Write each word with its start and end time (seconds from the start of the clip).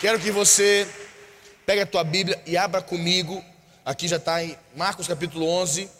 Quero 0.00 0.20
que 0.20 0.30
você 0.30 0.86
pegue 1.66 1.80
a 1.80 1.86
tua 1.86 2.04
Bíblia 2.04 2.40
e 2.46 2.56
abra 2.56 2.80
comigo. 2.80 3.44
Aqui 3.84 4.06
já 4.06 4.14
está 4.14 4.44
em 4.44 4.56
Marcos 4.76 5.08
capítulo 5.08 5.44
11. 5.44 5.90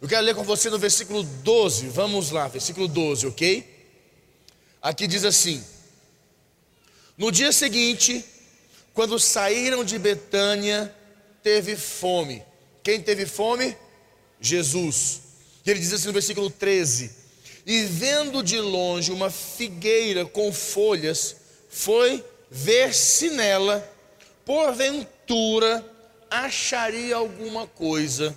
Eu 0.00 0.06
quero 0.06 0.22
ler 0.22 0.36
com 0.36 0.44
você 0.44 0.70
no 0.70 0.78
versículo 0.78 1.24
12. 1.24 1.88
Vamos 1.88 2.30
lá, 2.30 2.46
versículo 2.46 2.86
12, 2.86 3.26
ok? 3.26 3.68
Aqui 4.80 5.08
diz 5.08 5.24
assim: 5.24 5.64
No 7.18 7.32
dia 7.32 7.50
seguinte, 7.50 8.24
quando 8.94 9.18
saíram 9.18 9.82
de 9.82 9.98
Betânia, 9.98 10.94
teve 11.42 11.74
fome. 11.74 12.44
Quem 12.84 13.02
teve 13.02 13.26
fome? 13.26 13.76
Jesus. 14.40 15.22
E 15.66 15.70
ele 15.72 15.80
diz 15.80 15.92
assim 15.92 16.06
no 16.06 16.12
versículo 16.12 16.48
13: 16.50 17.10
E 17.66 17.82
vendo 17.82 18.44
de 18.44 18.60
longe 18.60 19.10
uma 19.10 19.28
figueira 19.28 20.24
com 20.24 20.52
folhas, 20.52 21.34
foi 21.68 22.24
ver 22.50 22.92
se 22.92 23.30
nela, 23.30 23.88
porventura, 24.44 25.84
acharia 26.28 27.14
alguma 27.14 27.66
coisa. 27.66 28.36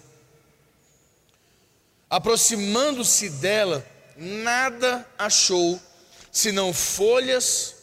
Aproximando-se 2.09 3.29
dela, 3.29 3.85
nada 4.15 5.07
achou, 5.17 5.81
senão 6.31 6.71
folhas, 6.71 7.75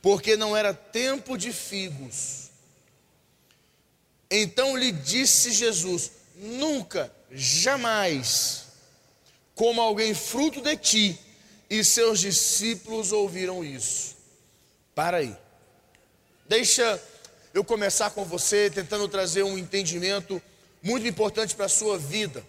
porque 0.00 0.36
não 0.36 0.56
era 0.56 0.72
tempo 0.72 1.36
de 1.36 1.52
figos. 1.52 2.50
Então 4.30 4.76
lhe 4.76 4.92
disse 4.92 5.50
Jesus: 5.50 6.12
Nunca, 6.36 7.12
jamais, 7.30 8.66
como 9.54 9.80
alguém 9.80 10.14
fruto 10.14 10.60
de 10.60 10.76
ti. 10.76 11.18
E 11.68 11.82
seus 11.82 12.20
discípulos 12.20 13.10
ouviram 13.10 13.64
isso. 13.64 14.13
Para 14.94 15.16
aí. 15.16 15.36
Deixa 16.46 17.02
eu 17.52 17.64
começar 17.64 18.10
com 18.10 18.24
você 18.24 18.70
tentando 18.70 19.08
trazer 19.08 19.42
um 19.42 19.58
entendimento 19.58 20.40
muito 20.80 21.04
importante 21.06 21.56
para 21.56 21.66
a 21.66 21.68
sua 21.68 21.98
vida. 21.98 22.44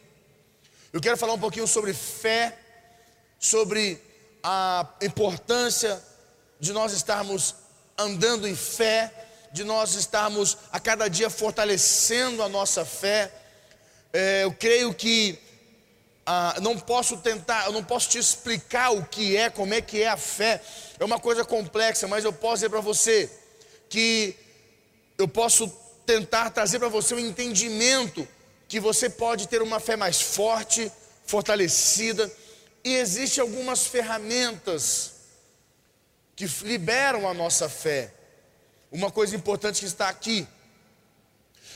Eu 0.94 1.02
quero 1.02 1.18
falar 1.18 1.34
um 1.34 1.40
pouquinho 1.40 1.68
sobre 1.68 1.92
fé, 1.92 2.56
sobre 3.40 4.00
a 4.44 4.88
importância 5.02 6.00
de 6.60 6.72
nós 6.72 6.94
estarmos 6.94 7.56
andando 7.98 8.48
em 8.48 8.56
fé, 8.56 9.12
de 9.52 9.64
nós 9.64 9.96
estarmos 9.96 10.56
a 10.72 10.80
cada 10.80 11.08
dia 11.08 11.32
fortalecendo 11.32 12.44
a 12.44 12.50
nossa 12.50 12.86
fé. 12.86 13.32
É, 14.14 14.44
eu 14.44 14.54
creio 14.54 14.94
que 14.94 15.40
ah, 16.26 16.58
não 16.62 16.78
posso 16.78 17.18
tentar, 17.18 17.68
eu 17.68 17.72
não 17.72 17.84
posso 17.84 18.10
te 18.10 18.18
explicar 18.18 18.92
o 18.92 19.06
que 19.06 19.38
é, 19.38 19.50
como 19.50 19.74
é 19.74 19.82
que 19.82 20.02
é 20.02 20.08
a 20.08 20.18
fé. 20.18 20.62
É 21.00 21.06
uma 21.06 21.20
coisa 21.20 21.46
complexa, 21.46 22.08
mas 22.08 22.26
eu 22.26 22.34
posso 22.34 22.56
dizer 22.56 22.70
para 22.70 22.82
você 22.82 23.30
que 23.88 24.36
eu 25.18 25.28
posso 25.28 25.68
tentar 26.06 26.50
trazer 26.50 26.80
para 26.80 26.88
você 26.88 27.14
um 27.14 27.20
entendimento 27.20 28.28
que 28.68 28.80
você 28.80 29.10
pode 29.10 29.48
ter 29.48 29.62
uma 29.62 29.80
fé 29.80 29.96
mais 29.96 30.20
forte, 30.20 30.92
fortalecida, 31.26 32.32
e 32.84 32.96
existem 32.96 33.42
algumas 33.42 33.86
ferramentas 33.86 35.14
que 36.36 36.46
liberam 36.64 37.28
a 37.28 37.34
nossa 37.34 37.70
fé. 37.70 38.12
Uma 38.92 39.12
coisa 39.12 39.36
importante 39.36 39.80
que 39.80 39.86
está 39.86 40.10
aqui. 40.10 40.48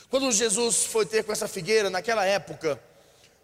Quando 0.09 0.31
Jesus 0.31 0.86
foi 0.86 1.06
ter 1.06 1.23
com 1.23 1.31
essa 1.31 1.47
figueira, 1.47 1.89
naquela 1.89 2.25
época, 2.25 2.81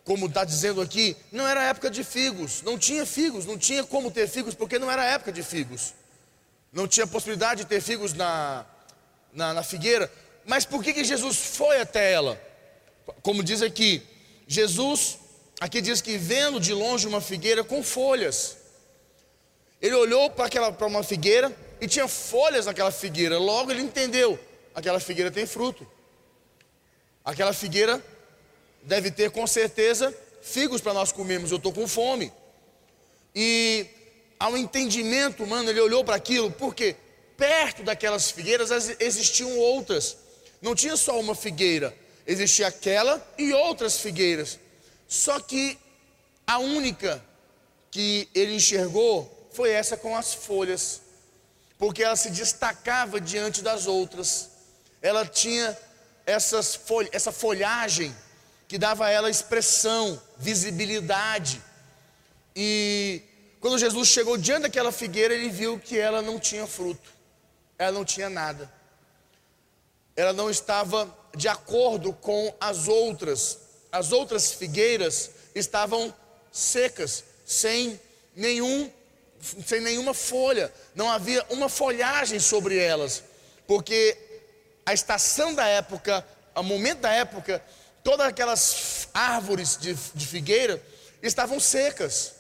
como 0.06 0.28
está 0.28 0.46
dizendo 0.46 0.80
aqui, 0.82 1.18
não 1.32 1.48
era 1.48 1.64
época 1.64 1.90
de 1.90 2.04
figos, 2.04 2.62
não 2.62 2.78
tinha 2.78 3.06
figos, 3.08 3.46
não 3.46 3.58
tinha 3.58 3.84
como 3.84 4.12
ter 4.12 4.30
figos, 4.30 4.54
porque 4.54 4.78
não 4.78 4.90
era 4.90 5.04
época 5.04 5.32
de 5.32 5.42
figos, 5.42 5.96
não 6.72 6.88
tinha 6.88 7.08
possibilidade 7.08 7.64
de 7.64 7.68
ter 7.68 7.82
figos 7.82 8.14
na, 8.14 8.64
na, 9.34 9.54
na 9.56 9.64
figueira, 9.64 10.10
mas 10.46 10.64
por 10.64 10.84
que, 10.84 10.94
que 10.94 11.04
Jesus 11.04 11.38
foi 11.58 11.82
até 11.82 12.12
ela? 12.12 12.40
Como 13.24 13.44
diz 13.44 13.64
aqui, 13.64 14.04
Jesus, 14.48 15.18
aqui 15.60 15.82
diz 15.82 16.02
que 16.02 16.20
vendo 16.20 16.60
de 16.60 16.72
longe 16.72 17.08
uma 17.08 17.20
figueira 17.20 17.64
com 17.64 17.82
folhas, 17.82 18.58
ele 19.82 19.96
olhou 19.96 20.30
para 20.30 20.46
aquela 20.46 20.72
para 20.72 20.86
uma 20.86 21.02
figueira 21.02 21.52
e 21.82 21.88
tinha 21.88 22.08
folhas 22.08 22.68
naquela 22.68 22.92
figueira, 22.92 23.40
logo 23.40 23.72
ele 23.72 23.82
entendeu, 23.82 24.40
aquela 24.76 25.00
figueira 25.00 25.32
tem 25.32 25.48
fruto, 25.48 25.86
aquela 27.24 27.54
figueira 27.54 28.04
deve 28.86 29.12
ter 29.12 29.32
com 29.32 29.46
certeza 29.46 30.16
figos 30.42 30.80
para 30.80 30.94
nós 30.94 31.12
comermos. 31.12 31.52
Eu 31.52 31.58
estou 31.58 31.74
com 31.74 31.88
fome. 31.88 32.32
E 33.34 33.86
ao 34.40 34.56
entendimento 34.56 35.44
humano, 35.44 35.70
ele 35.70 35.82
olhou 35.82 36.04
para 36.06 36.16
aquilo, 36.16 36.52
porque 36.52 36.96
perto 37.36 37.84
daquelas 37.84 38.32
figueiras 38.32 38.70
existiam 39.00 39.58
outras. 39.58 40.18
Não 40.62 40.76
tinha 40.76 40.96
só 40.96 41.20
uma 41.20 41.36
figueira, 41.36 41.96
existia 42.26 42.68
aquela 42.68 43.26
e 43.38 43.54
outras 43.54 44.00
figueiras. 44.00 44.60
Só 45.08 45.40
que 45.40 45.78
a 46.48 46.60
única 46.60 47.24
que 47.92 48.30
ele 48.34 48.56
enxergou 48.56 49.50
foi 49.52 49.72
essa 49.72 49.98
com 49.98 50.16
as 50.16 50.34
folhas, 50.34 51.02
porque 51.78 52.04
ela 52.04 52.16
se 52.16 52.30
destacava 52.30 53.20
diante 53.20 53.62
das 53.62 53.88
outras. 53.88 54.50
Ela 55.02 55.26
tinha 55.26 55.78
essas 56.26 56.76
fol 56.76 57.06
essa 57.12 57.32
folhagem 57.32 58.16
que 58.68 58.78
dava 58.78 59.06
a 59.06 59.10
ela 59.10 59.30
expressão, 59.30 60.22
visibilidade. 60.38 61.62
E 62.56 63.22
quando 63.60 63.78
Jesus 63.78 64.08
chegou 64.08 64.38
diante 64.38 64.64
daquela 64.64 64.92
figueira, 64.92 65.34
ele 65.34 65.50
viu 65.50 65.80
que 65.80 65.98
ela 65.98 66.22
não 66.22 66.40
tinha 66.40 66.66
fruto, 66.66 67.10
ela 67.78 67.92
não 67.92 68.06
tinha 68.06 68.30
nada, 68.30 68.72
ela 70.16 70.34
não 70.34 70.50
estava 70.50 71.14
de 71.36 71.48
acordo 71.48 72.14
com 72.14 72.54
as 72.60 72.88
outras, 72.88 73.60
as 73.92 74.12
outras 74.12 74.52
figueiras 74.52 75.32
estavam 75.54 76.14
secas, 76.52 77.24
sem 77.46 78.00
nenhum 78.36 78.92
sem 79.66 79.80
nenhuma 79.80 80.14
folha, 80.14 80.74
não 80.96 81.10
havia 81.10 81.46
uma 81.50 81.70
folhagem 81.70 82.40
sobre 82.40 82.78
elas, 82.78 83.24
porque 83.68 84.18
a 84.86 84.94
estação 84.94 85.54
da 85.54 85.68
época, 85.68 86.26
o 86.56 86.64
momento 86.64 87.00
da 87.00 87.12
época, 87.12 87.64
todas 88.06 88.28
aquelas 88.28 89.08
árvores 89.12 89.78
de, 89.82 89.96
de 90.14 90.28
figueira 90.28 90.82
estavam 91.24 91.60
secas. 91.60 92.36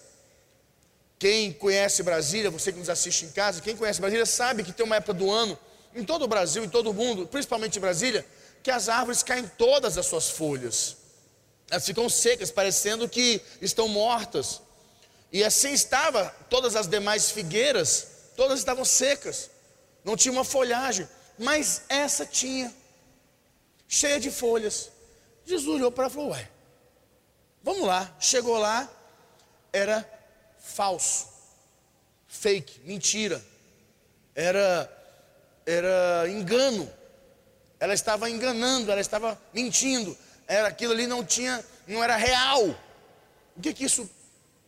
Quem 1.18 1.52
conhece 1.52 2.04
Brasília, 2.04 2.52
você 2.52 2.72
que 2.72 2.78
nos 2.78 2.88
assiste 2.88 3.26
em 3.26 3.32
casa, 3.32 3.62
quem 3.62 3.76
conhece 3.76 4.00
Brasília 4.00 4.28
sabe 4.28 4.64
que 4.64 4.72
tem 4.72 4.86
uma 4.86 4.98
época 4.98 5.16
do 5.16 5.32
ano, 5.32 5.58
em 5.96 6.04
todo 6.04 6.24
o 6.24 6.28
Brasil, 6.28 6.64
em 6.64 6.70
todo 6.70 6.92
o 6.92 6.94
mundo, 6.94 7.26
principalmente 7.26 7.78
em 7.78 7.82
Brasília, 7.82 8.24
que 8.62 8.70
as 8.70 8.88
árvores 8.90 9.24
caem 9.24 9.50
todas 9.58 9.98
as 9.98 10.06
suas 10.06 10.30
folhas. 10.30 10.98
Elas 11.72 11.84
ficam 11.84 12.08
secas, 12.10 12.52
parecendo 12.52 13.10
que 13.10 13.42
estão 13.60 13.88
mortas. 13.88 14.62
E 15.32 15.44
assim 15.44 15.72
estava 15.72 16.30
todas 16.48 16.76
as 16.76 16.88
demais 16.88 17.32
figueiras, 17.32 18.08
todas 18.38 18.60
estavam 18.60 18.86
secas. 18.86 19.50
Não 20.04 20.16
tinha 20.16 20.32
uma 20.32 20.44
folhagem, 20.44 21.10
mas 21.40 21.82
essa 21.90 22.24
tinha, 22.24 22.72
cheia 23.88 24.20
de 24.20 24.30
folhas. 24.30 24.94
Jesus 25.46 25.76
olhou 25.76 25.92
para 25.92 26.06
ela 26.06 26.12
e 26.12 26.16
falou: 26.16 26.32
Ué, 26.32 26.50
vamos 27.64 27.88
lá. 27.88 28.16
Chegou 28.20 28.58
lá, 28.58 28.90
era 29.72 30.08
falso, 30.58 31.28
fake, 32.28 32.82
mentira, 32.82 33.44
era, 34.34 34.92
era 35.66 36.30
engano. 36.30 36.92
Ela 37.80 37.94
estava 37.94 38.30
enganando, 38.30 38.92
ela 38.92 39.02
estava 39.02 39.40
mentindo. 39.54 40.18
Era 40.48 40.68
aquilo 40.68 40.94
ali 40.94 41.08
não 41.08 41.24
tinha, 41.24 41.64
não 41.88 42.04
era 42.04 42.16
real. 42.16 42.64
O 43.56 43.62
que 43.62 43.74
que 43.74 43.86
isso 43.86 44.10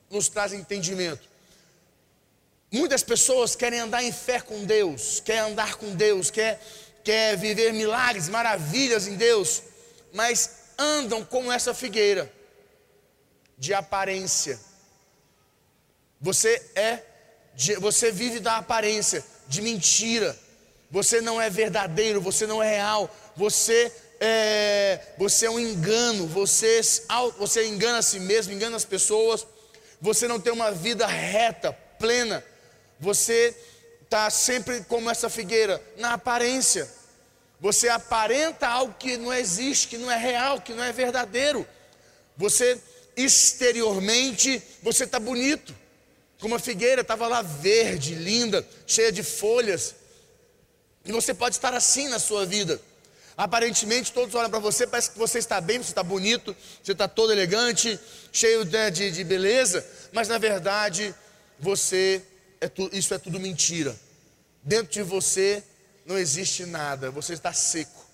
nos 0.10 0.30
traz 0.30 0.54
entendimento? 0.54 1.28
Muitas 2.72 3.02
pessoas 3.02 3.56
querem 3.56 3.80
andar 3.80 4.04
em 4.04 4.12
fé 4.12 4.42
com 4.42 4.66
Deus, 4.66 5.22
quer 5.22 5.40
andar 5.40 5.76
com 5.76 5.96
Deus, 5.96 6.30
quer, 6.30 6.62
quer 7.04 7.38
viver 7.38 7.72
milagres, 7.72 8.28
maravilhas 8.28 9.08
em 9.08 9.16
Deus, 9.16 9.64
mas 10.14 10.57
andam 10.78 11.24
como 11.24 11.52
essa 11.52 11.74
figueira, 11.74 12.32
de 13.58 13.74
aparência. 13.74 14.60
Você 16.22 16.62
é, 16.76 17.04
você 17.80 18.12
vive 18.12 18.40
da 18.40 18.58
aparência, 18.58 19.24
de 19.48 19.62
mentira. 19.62 20.38
Você 20.90 21.20
não 21.20 21.42
é 21.42 21.50
verdadeiro, 21.50 22.22
você 22.22 22.48
não 22.48 22.64
é 22.64 22.76
real, 22.76 23.14
você 23.36 23.92
é, 24.20 25.00
você 25.18 25.46
é 25.46 25.50
um 25.50 25.60
engano, 25.60 26.28
você, 26.28 26.82
você 27.38 27.68
engana 27.68 28.00
a 28.00 28.02
si 28.02 28.20
mesmo, 28.20 28.54
engana 28.54 28.78
as 28.78 28.86
pessoas, 28.86 29.46
você 30.00 30.28
não 30.28 30.40
tem 30.40 30.54
uma 30.54 30.72
vida 30.72 31.06
reta, 31.06 31.74
plena, 32.00 32.44
você 33.00 33.56
está 34.04 34.30
sempre 34.30 34.82
como 34.82 35.10
essa 35.10 35.30
figueira, 35.30 35.82
na 35.98 36.14
aparência. 36.14 36.90
Você 37.60 37.90
aparenta 37.90 38.68
algo 38.68 38.94
que 39.00 39.18
não 39.18 39.34
existe, 39.34 39.88
que 39.88 39.98
não 39.98 40.12
é 40.12 40.18
real, 40.18 40.62
que 40.62 40.74
não 40.74 40.84
é 40.84 40.92
verdadeiro. 40.92 41.68
Você 42.36 42.80
exteriormente, 43.16 44.62
você 44.84 45.06
está 45.06 45.20
bonito. 45.20 45.76
Como 46.40 46.54
a 46.54 46.60
figueira 46.60 47.02
estava 47.02 47.28
lá 47.28 47.42
verde, 47.42 48.14
linda, 48.14 48.66
cheia 48.86 49.12
de 49.12 49.24
folhas. 49.24 49.96
E 51.04 51.12
você 51.12 51.34
pode 51.34 51.56
estar 51.56 51.74
assim 51.74 52.08
na 52.10 52.20
sua 52.20 52.46
vida. 52.46 52.80
Aparentemente 53.36 54.12
todos 54.12 54.34
olham 54.36 54.50
para 54.50 54.60
você, 54.60 54.86
parece 54.86 55.12
que 55.12 55.18
você 55.18 55.40
está 55.40 55.62
bem, 55.62 55.78
você 55.78 55.92
está 55.92 56.04
bonito, 56.04 56.56
você 56.84 56.92
está 56.92 57.08
todo 57.08 57.32
elegante, 57.32 58.00
cheio 58.32 58.66
de, 58.66 58.92
de, 58.92 59.12
de 59.12 59.24
beleza, 59.24 59.86
mas 60.12 60.28
na 60.28 60.40
verdade 60.40 61.14
você 61.60 62.22
é 62.60 62.68
tu, 62.68 62.90
isso 62.92 63.14
é 63.14 63.20
tudo 63.20 63.40
mentira. 63.40 63.96
Dentro 64.64 64.92
de 64.92 65.04
você 65.04 65.64
não 66.08 66.18
existe 66.18 66.66
nada, 66.66 67.12
você 67.12 67.34
está 67.34 67.52
seco. 67.52 68.08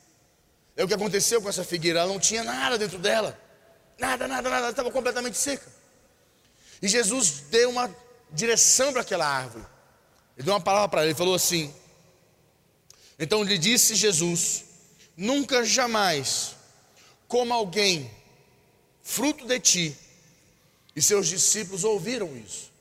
É 0.75 0.83
o 0.83 0.87
que 0.87 0.95
aconteceu 0.95 1.39
com 1.39 1.47
essa 1.47 1.63
figueira, 1.63 1.99
ela 1.99 2.11
não 2.11 2.19
tinha 2.19 2.43
nada 2.43 2.75
dentro 2.75 2.97
dela. 2.97 3.39
Nada, 3.99 4.27
nada, 4.27 4.49
nada, 4.49 4.61
ela 4.63 4.69
estava 4.71 4.89
completamente 4.89 5.37
seca. 5.37 5.71
E 6.81 6.87
Jesus 6.87 7.43
deu 7.51 7.69
uma 7.69 7.95
direção 8.31 8.91
para 8.91 9.03
aquela 9.03 9.27
árvore. 9.27 9.63
Ele 10.35 10.45
deu 10.45 10.55
uma 10.55 10.59
palavra 10.59 10.89
para 10.89 11.01
ela, 11.01 11.09
ele 11.09 11.17
falou 11.17 11.35
assim: 11.35 11.71
Então 13.19 13.43
lhe 13.43 13.59
disse 13.59 13.93
Jesus: 13.93 14.65
Nunca 15.15 15.63
jamais 15.63 16.55
como 17.27 17.53
alguém 17.53 18.09
fruto 19.03 19.45
de 19.45 19.59
ti. 19.59 19.97
E 20.95 21.01
seus 21.01 21.27
discípulos 21.27 21.83
ouviram 21.83 22.35
isso. 22.35 22.71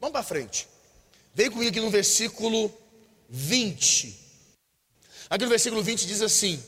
Vamos 0.00 0.12
para 0.12 0.22
frente. 0.22 0.68
Vem 1.34 1.50
comigo 1.50 1.70
aqui 1.70 1.80
no 1.80 1.90
versículo 1.90 2.72
20. 3.28 4.18
Aqui 5.28 5.44
no 5.44 5.50
versículo 5.50 5.82
20 5.82 6.06
diz 6.06 6.22
assim: 6.22 6.62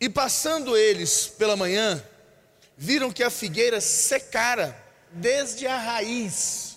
E 0.00 0.08
passando 0.08 0.76
eles 0.76 1.26
pela 1.26 1.56
manhã, 1.56 2.02
viram 2.76 3.12
que 3.12 3.22
a 3.22 3.30
figueira 3.30 3.80
secara 3.80 4.76
desde 5.10 5.66
a 5.66 5.78
raiz. 5.78 6.76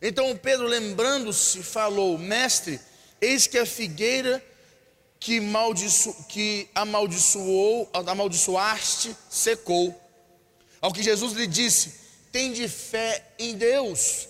Então 0.00 0.34
Pedro, 0.36 0.66
lembrando-se, 0.66 1.62
falou: 1.62 2.16
Mestre, 2.16 2.80
eis 3.20 3.46
que 3.46 3.58
a 3.58 3.66
figueira 3.66 4.42
que, 5.18 5.38
que 6.28 6.68
amaldiçoou, 6.74 7.90
amaldiçoaste, 7.92 9.14
secou. 9.28 9.94
Ao 10.80 10.92
que 10.92 11.02
Jesus 11.02 11.34
lhe 11.34 11.46
disse: 11.46 11.92
Tende 12.32 12.66
fé 12.66 13.26
em 13.38 13.54
Deus. 13.54 14.29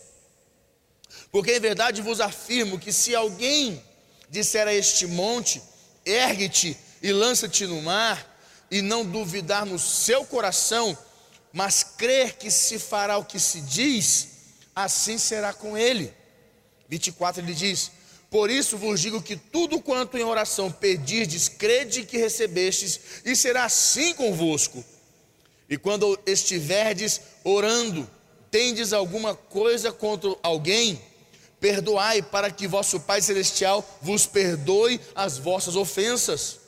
Porque 1.30 1.56
em 1.56 1.60
verdade 1.60 2.02
vos 2.02 2.20
afirmo 2.20 2.78
que 2.78 2.92
se 2.92 3.14
alguém 3.14 3.82
disser 4.28 4.66
a 4.66 4.74
este 4.74 5.06
monte: 5.06 5.62
Ergue-te 6.04 6.76
e 7.02 7.12
lança-te 7.12 7.66
no 7.66 7.80
mar, 7.82 8.26
e 8.70 8.82
não 8.82 9.04
duvidar 9.04 9.66
no 9.66 9.78
seu 9.78 10.24
coração, 10.24 10.96
mas 11.52 11.82
crer 11.82 12.36
que 12.36 12.50
se 12.50 12.78
fará 12.78 13.18
o 13.18 13.24
que 13.24 13.40
se 13.40 13.60
diz, 13.60 14.28
assim 14.74 15.18
será 15.18 15.52
com 15.52 15.76
ele. 15.76 16.12
24 16.88 17.42
ele 17.42 17.54
diz: 17.54 17.90
por 18.30 18.48
isso 18.48 18.78
vos 18.78 19.00
digo 19.00 19.20
que 19.20 19.36
tudo 19.36 19.80
quanto 19.80 20.16
em 20.16 20.22
oração 20.22 20.70
pedirdes, 20.70 21.48
crede 21.48 22.04
que 22.04 22.16
recebestes, 22.16 23.00
e 23.24 23.34
será 23.34 23.64
assim 23.64 24.14
convosco. 24.14 24.84
E 25.68 25.76
quando 25.76 26.18
estiverdes 26.24 27.20
orando, 27.42 28.08
tendes 28.50 28.92
alguma 28.92 29.34
coisa 29.34 29.92
contra 29.92 30.34
alguém, 30.42 31.00
perdoai 31.60 32.22
para 32.22 32.50
que 32.50 32.66
vosso 32.66 33.00
Pai 33.00 33.20
Celestial 33.20 33.86
vos 34.00 34.26
perdoe 34.26 35.00
as 35.14 35.38
vossas 35.38 35.76
ofensas. 35.76 36.58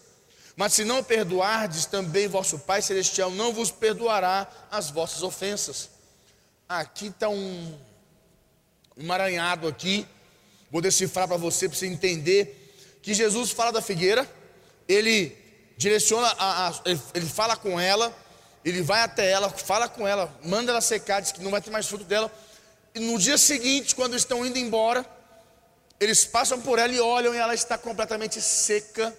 Mas 0.55 0.75
se 0.75 0.85
não 0.85 1.03
perdoardes, 1.03 1.87
também 1.87 2.29
vosso 2.29 2.59
Pai 2.59 2.83
Celestial 2.83 3.31
não 3.31 3.53
vos 3.53 3.71
perdoará 3.71 4.51
as 4.71 4.91
vossas 4.91 5.23
ofensas. 5.23 5.89
Aqui 6.69 7.07
está 7.07 7.29
um 7.29 7.79
emaranhado 8.97 9.67
aqui 9.67 10.07
Vou 10.73 10.81
decifrar 10.81 11.29
para 11.29 11.37
você, 11.37 11.69
para 11.69 11.77
você 11.77 11.87
entender 11.87 12.99
que 13.03 13.13
Jesus 13.13 13.51
fala 13.51 13.71
da 13.71 13.83
figueira, 13.83 14.27
ele 14.89 15.37
direciona, 15.77 16.29
a, 16.29 16.69
a, 16.69 16.75
ele 17.13 17.27
fala 17.27 17.55
com 17.59 17.79
ela, 17.79 18.11
ele 18.65 18.83
vai 18.83 19.03
até 19.03 19.31
ela, 19.31 19.51
fala 19.51 19.89
com 19.89 20.07
ela, 20.07 20.33
manda 20.45 20.71
ela 20.71 20.81
secar, 20.81 21.21
diz 21.21 21.33
que 21.33 21.43
não 21.43 21.51
vai 21.51 21.61
ter 21.61 21.71
mais 21.71 21.87
fruto 21.87 22.05
dela. 22.05 22.31
E 22.95 23.01
no 23.01 23.19
dia 23.19 23.39
seguinte, 23.39 23.95
quando 23.95 24.17
estão 24.17 24.45
indo 24.47 24.59
embora, 24.59 25.05
eles 25.99 26.25
passam 26.25 26.61
por 26.61 26.79
ela 26.79 26.93
e 26.93 27.01
olham 27.01 27.35
e 27.35 27.39
ela 27.39 27.55
está 27.55 27.77
completamente 27.79 28.41
seca 28.41 29.17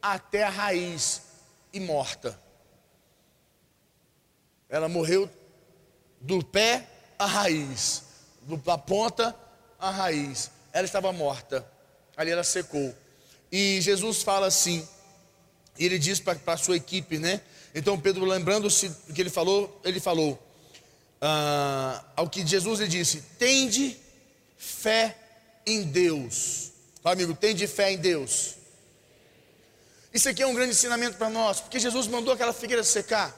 até 0.00 0.44
a 0.44 0.50
raiz 0.50 1.22
e 1.72 1.80
morta. 1.80 2.38
Ela 4.68 4.88
morreu 4.88 5.28
do 6.20 6.44
pé 6.44 6.86
à 7.18 7.26
raiz, 7.26 8.02
da 8.64 8.78
ponta 8.78 9.34
à 9.78 9.90
raiz 9.90 10.50
ela 10.72 10.86
estava 10.86 11.12
morta, 11.12 11.66
ali 12.16 12.30
ela 12.30 12.42
secou. 12.42 12.94
E 13.50 13.80
Jesus 13.82 14.22
fala 14.22 14.46
assim, 14.46 14.86
e 15.78 15.84
ele 15.84 15.98
diz 15.98 16.18
para 16.18 16.38
a 16.46 16.56
sua 16.56 16.76
equipe, 16.76 17.18
né? 17.18 17.40
Então 17.74 17.98
Pedro, 17.98 18.24
lembrando-se 18.24 18.88
do 18.88 19.14
que 19.14 19.20
ele 19.20 19.30
falou, 19.30 19.80
ele 19.84 20.00
falou 20.00 20.38
ah, 21.20 22.04
ao 22.16 22.28
que 22.28 22.46
Jesus 22.46 22.80
lhe 22.80 22.88
disse: 22.88 23.22
Tende 23.38 23.96
fé 24.56 25.16
em 25.66 25.84
Deus. 25.84 26.72
Amigo, 27.04 27.34
tende 27.34 27.66
fé 27.66 27.92
em 27.92 27.98
Deus. 27.98 28.56
Isso 30.12 30.28
aqui 30.28 30.42
é 30.42 30.46
um 30.46 30.54
grande 30.54 30.72
ensinamento 30.72 31.16
para 31.16 31.30
nós, 31.30 31.60
porque 31.60 31.78
Jesus 31.78 32.06
mandou 32.06 32.34
aquela 32.34 32.52
figueira 32.52 32.84
secar. 32.84 33.34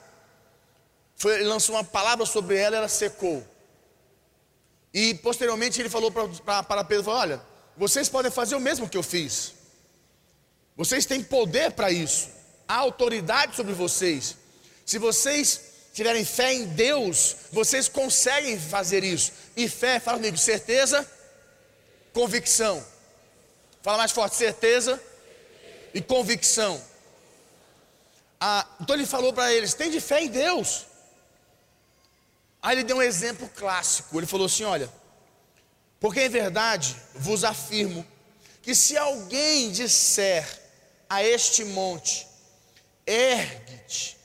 Foi, 1.16 1.34
ele 1.36 1.44
lançou 1.44 1.76
uma 1.76 1.84
palavra 1.84 2.26
sobre 2.26 2.56
ela, 2.56 2.76
ela 2.76 2.88
secou. 2.88 3.46
E 4.92 5.14
posteriormente 5.14 5.80
ele 5.80 5.88
falou 5.88 6.10
para 6.10 6.84
Pedro: 6.84 7.04
falou, 7.04 7.20
Olha, 7.20 7.42
vocês 7.76 8.08
podem 8.08 8.30
fazer 8.30 8.54
o 8.54 8.60
mesmo 8.60 8.88
que 8.88 8.96
eu 8.96 9.02
fiz. 9.02 9.54
Vocês 10.76 11.06
têm 11.06 11.22
poder 11.22 11.70
para 11.72 11.90
isso, 11.90 12.28
há 12.68 12.76
autoridade 12.76 13.56
sobre 13.56 13.72
vocês. 13.72 14.36
Se 14.84 14.98
vocês 14.98 15.60
tiverem 15.92 16.24
fé 16.24 16.52
em 16.52 16.66
Deus, 16.66 17.36
vocês 17.52 17.88
conseguem 17.88 18.58
fazer 18.58 19.04
isso. 19.04 19.32
E 19.56 19.68
fé, 19.68 20.00
fala 20.00 20.18
comigo, 20.18 20.36
certeza, 20.36 21.08
convicção. 22.12 22.84
Fala 23.82 23.98
mais 23.98 24.12
forte, 24.12 24.36
certeza 24.36 25.00
e 25.92 26.00
convicção. 26.00 26.82
Ah, 28.40 28.66
então 28.80 28.96
ele 28.96 29.06
falou 29.06 29.32
para 29.32 29.52
eles: 29.52 29.74
tem 29.74 29.90
de 29.90 30.00
fé 30.00 30.22
em 30.22 30.28
Deus. 30.28 30.86
Aí 32.60 32.76
ele 32.76 32.84
deu 32.84 32.96
um 32.96 33.02
exemplo 33.02 33.48
clássico. 33.54 34.18
Ele 34.18 34.26
falou 34.26 34.46
assim: 34.46 34.64
Olha, 34.64 34.90
porque 36.00 36.20
em 36.20 36.28
verdade 36.28 36.96
vos 37.14 37.44
afirmo 37.44 38.06
que 38.62 38.74
se 38.74 38.96
alguém 38.96 39.70
disser 39.70 40.46
a 41.08 41.22
este 41.22 41.64
monte, 41.64 42.26
ergue-te, 43.06 44.16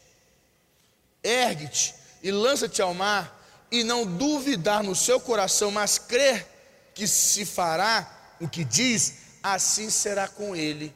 ergue-te 1.23 1.95
e 2.21 2.31
lança-te 2.31 2.81
ao 2.81 2.93
mar, 2.93 3.37
e 3.71 3.83
não 3.83 4.05
duvidar 4.05 4.83
no 4.83 4.95
seu 4.95 5.19
coração, 5.19 5.71
mas 5.71 5.99
crer 5.99 6.47
que 6.93 7.07
se 7.07 7.45
fará 7.45 8.35
o 8.39 8.47
que 8.47 8.63
diz, 8.63 9.13
assim 9.43 9.89
será 9.89 10.27
com 10.27 10.55
ele. 10.55 10.93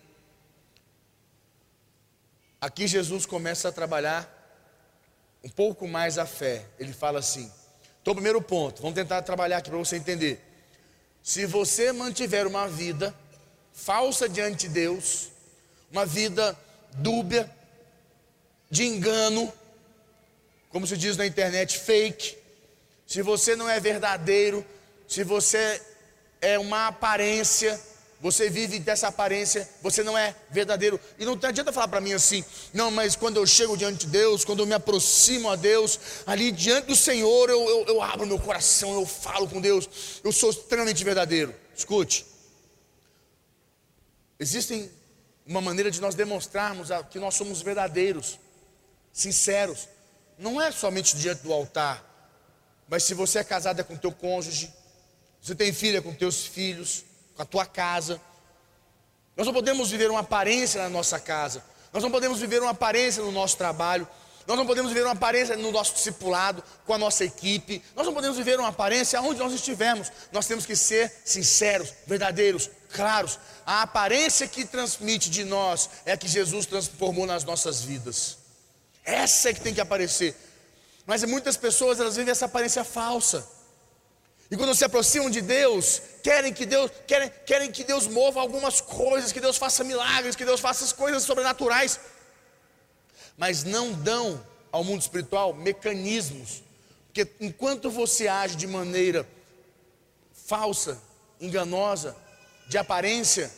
Aqui 2.59 2.87
Jesus 2.87 3.25
começa 3.25 3.69
a 3.69 3.71
trabalhar 3.71 4.29
um 5.43 5.49
pouco 5.49 5.87
mais 5.87 6.17
a 6.17 6.25
fé. 6.25 6.65
Ele 6.79 6.93
fala 6.93 7.19
assim: 7.19 7.51
então, 8.01 8.13
primeiro 8.13 8.41
ponto, 8.41 8.81
vamos 8.81 8.95
tentar 8.95 9.21
trabalhar 9.21 9.57
aqui 9.57 9.69
para 9.69 9.79
você 9.79 9.95
entender. 9.95 10.41
Se 11.21 11.45
você 11.45 11.93
mantiver 11.93 12.45
uma 12.45 12.67
vida 12.67 13.15
falsa 13.71 14.27
diante 14.27 14.67
de 14.67 14.73
Deus, 14.73 15.29
uma 15.89 16.05
vida 16.05 16.57
dúbia, 16.95 17.49
de 18.73 18.85
engano, 18.85 19.53
como 20.69 20.87
se 20.87 20.97
diz 20.97 21.15
na 21.15 21.27
internet, 21.27 21.77
fake, 21.77 22.35
se 23.05 23.21
você 23.21 23.55
não 23.55 23.69
é 23.69 23.79
verdadeiro, 23.79 24.65
se 25.07 25.23
você 25.23 25.79
é 26.41 26.57
uma 26.57 26.87
aparência, 26.87 27.79
você 28.19 28.49
vive 28.49 28.79
dessa 28.79 29.09
aparência, 29.09 29.69
você 29.79 30.01
não 30.01 30.17
é 30.17 30.35
verdadeiro. 30.49 30.99
E 31.19 31.23
não 31.23 31.33
adianta 31.33 31.71
falar 31.71 31.87
para 31.87 32.01
mim 32.01 32.13
assim, 32.13 32.43
não, 32.73 32.89
mas 32.89 33.15
quando 33.15 33.37
eu 33.37 33.45
chego 33.45 33.77
diante 33.77 34.07
de 34.07 34.11
Deus, 34.11 34.43
quando 34.43 34.63
eu 34.63 34.65
me 34.65 34.73
aproximo 34.73 35.51
a 35.51 35.55
Deus, 35.55 35.99
ali 36.25 36.51
diante 36.51 36.87
do 36.87 36.95
Senhor, 36.95 37.51
eu, 37.51 37.61
eu, 37.69 37.85
eu 37.89 38.01
abro 38.01 38.25
meu 38.25 38.39
coração, 38.39 38.95
eu 38.95 39.05
falo 39.05 39.47
com 39.47 39.61
Deus, 39.61 39.87
eu 40.23 40.31
sou 40.31 40.49
extremamente 40.49 41.03
verdadeiro. 41.03 41.53
Escute, 41.75 42.25
existem 44.39 44.89
uma 45.45 45.61
maneira 45.61 45.91
de 45.91 46.01
nós 46.01 46.15
demonstrarmos 46.15 46.89
que 47.11 47.19
nós 47.19 47.35
somos 47.35 47.61
verdadeiros, 47.61 48.39
sinceros. 49.13 49.87
Não 50.37 50.59
é 50.59 50.71
somente 50.71 51.15
diante 51.15 51.43
do 51.43 51.53
altar, 51.53 52.03
mas 52.89 53.03
se 53.03 53.13
você 53.13 53.39
é 53.39 53.43
casado 53.43 53.79
é 53.79 53.83
com 53.83 53.95
teu 53.95 54.11
cônjuge, 54.11 54.73
você 55.41 55.53
tem 55.53 55.71
filho 55.71 55.97
é 55.97 56.01
com 56.01 56.13
teus 56.13 56.45
filhos, 56.45 57.05
com 57.35 57.41
a 57.41 57.45
tua 57.45 57.65
casa. 57.65 58.19
Nós 59.37 59.45
não 59.45 59.53
podemos 59.53 59.91
viver 59.91 60.09
uma 60.09 60.21
aparência 60.21 60.81
na 60.81 60.89
nossa 60.89 61.19
casa. 61.19 61.63
Nós 61.91 62.01
não 62.01 62.09
podemos 62.09 62.39
viver 62.39 62.61
uma 62.61 62.71
aparência 62.71 63.21
no 63.21 63.31
nosso 63.31 63.57
trabalho. 63.57 64.07
Nós 64.45 64.57
não 64.57 64.65
podemos 64.65 64.91
viver 64.91 65.05
uma 65.05 65.13
aparência 65.13 65.55
no 65.55 65.71
nosso 65.71 65.93
discipulado, 65.93 66.63
com 66.85 66.93
a 66.93 66.97
nossa 66.97 67.23
equipe. 67.23 67.81
Nós 67.95 68.05
não 68.05 68.13
podemos 68.13 68.37
viver 68.37 68.59
uma 68.59 68.69
aparência 68.69 69.19
aonde 69.19 69.39
nós 69.39 69.53
estivermos. 69.53 70.11
Nós 70.31 70.47
temos 70.47 70.65
que 70.65 70.75
ser 70.75 71.11
sinceros, 71.23 71.93
verdadeiros, 72.05 72.69
claros. 72.91 73.39
A 73.65 73.83
aparência 73.83 74.47
que 74.47 74.65
transmite 74.65 75.29
de 75.29 75.43
nós 75.43 75.89
é 76.05 76.13
a 76.13 76.17
que 76.17 76.27
Jesus 76.27 76.65
transformou 76.65 77.25
nas 77.25 77.43
nossas 77.43 77.81
vidas. 77.81 78.42
Essa 79.03 79.49
é 79.49 79.53
que 79.53 79.61
tem 79.61 79.73
que 79.73 79.81
aparecer. 79.81 80.35
Mas 81.05 81.23
muitas 81.23 81.57
pessoas 81.57 81.99
elas 81.99 82.15
vivem 82.15 82.31
essa 82.31 82.45
aparência 82.45 82.83
falsa. 82.83 83.47
E 84.49 84.55
quando 84.55 84.75
se 84.75 84.85
aproximam 84.85 85.29
de 85.29 85.41
Deus, 85.41 86.01
querem 86.21 86.53
que 86.53 86.65
Deus, 86.65 86.91
querem, 87.07 87.31
querem 87.45 87.71
que 87.71 87.83
Deus 87.83 88.07
mova 88.07 88.39
algumas 88.39 88.79
coisas, 88.79 89.31
que 89.31 89.41
Deus 89.41 89.57
faça 89.57 89.83
milagres, 89.83 90.35
que 90.35 90.45
Deus 90.45 90.59
faça 90.59 90.83
as 90.83 90.93
coisas 90.93 91.23
sobrenaturais 91.23 91.99
mas 93.37 93.63
não 93.63 93.91
dão 93.91 94.43
ao 94.71 94.83
mundo 94.83 95.01
espiritual 95.01 95.53
mecanismos. 95.53 96.63
Porque 97.07 97.27
enquanto 97.39 97.89
você 97.89 98.27
age 98.27 98.55
de 98.55 98.67
maneira 98.67 99.27
falsa, 100.33 101.01
enganosa, 101.39 102.15
de 102.67 102.77
aparência, 102.77 103.51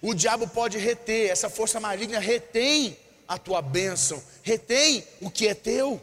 o 0.00 0.14
diabo 0.14 0.48
pode 0.48 0.78
reter, 0.78 1.30
essa 1.30 1.48
força 1.48 1.80
maligna 1.80 2.18
retém 2.18 2.96
a 3.26 3.38
tua 3.38 3.62
bênção, 3.62 4.22
retém 4.42 5.06
o 5.20 5.30
que 5.30 5.48
é 5.48 5.54
teu, 5.54 6.00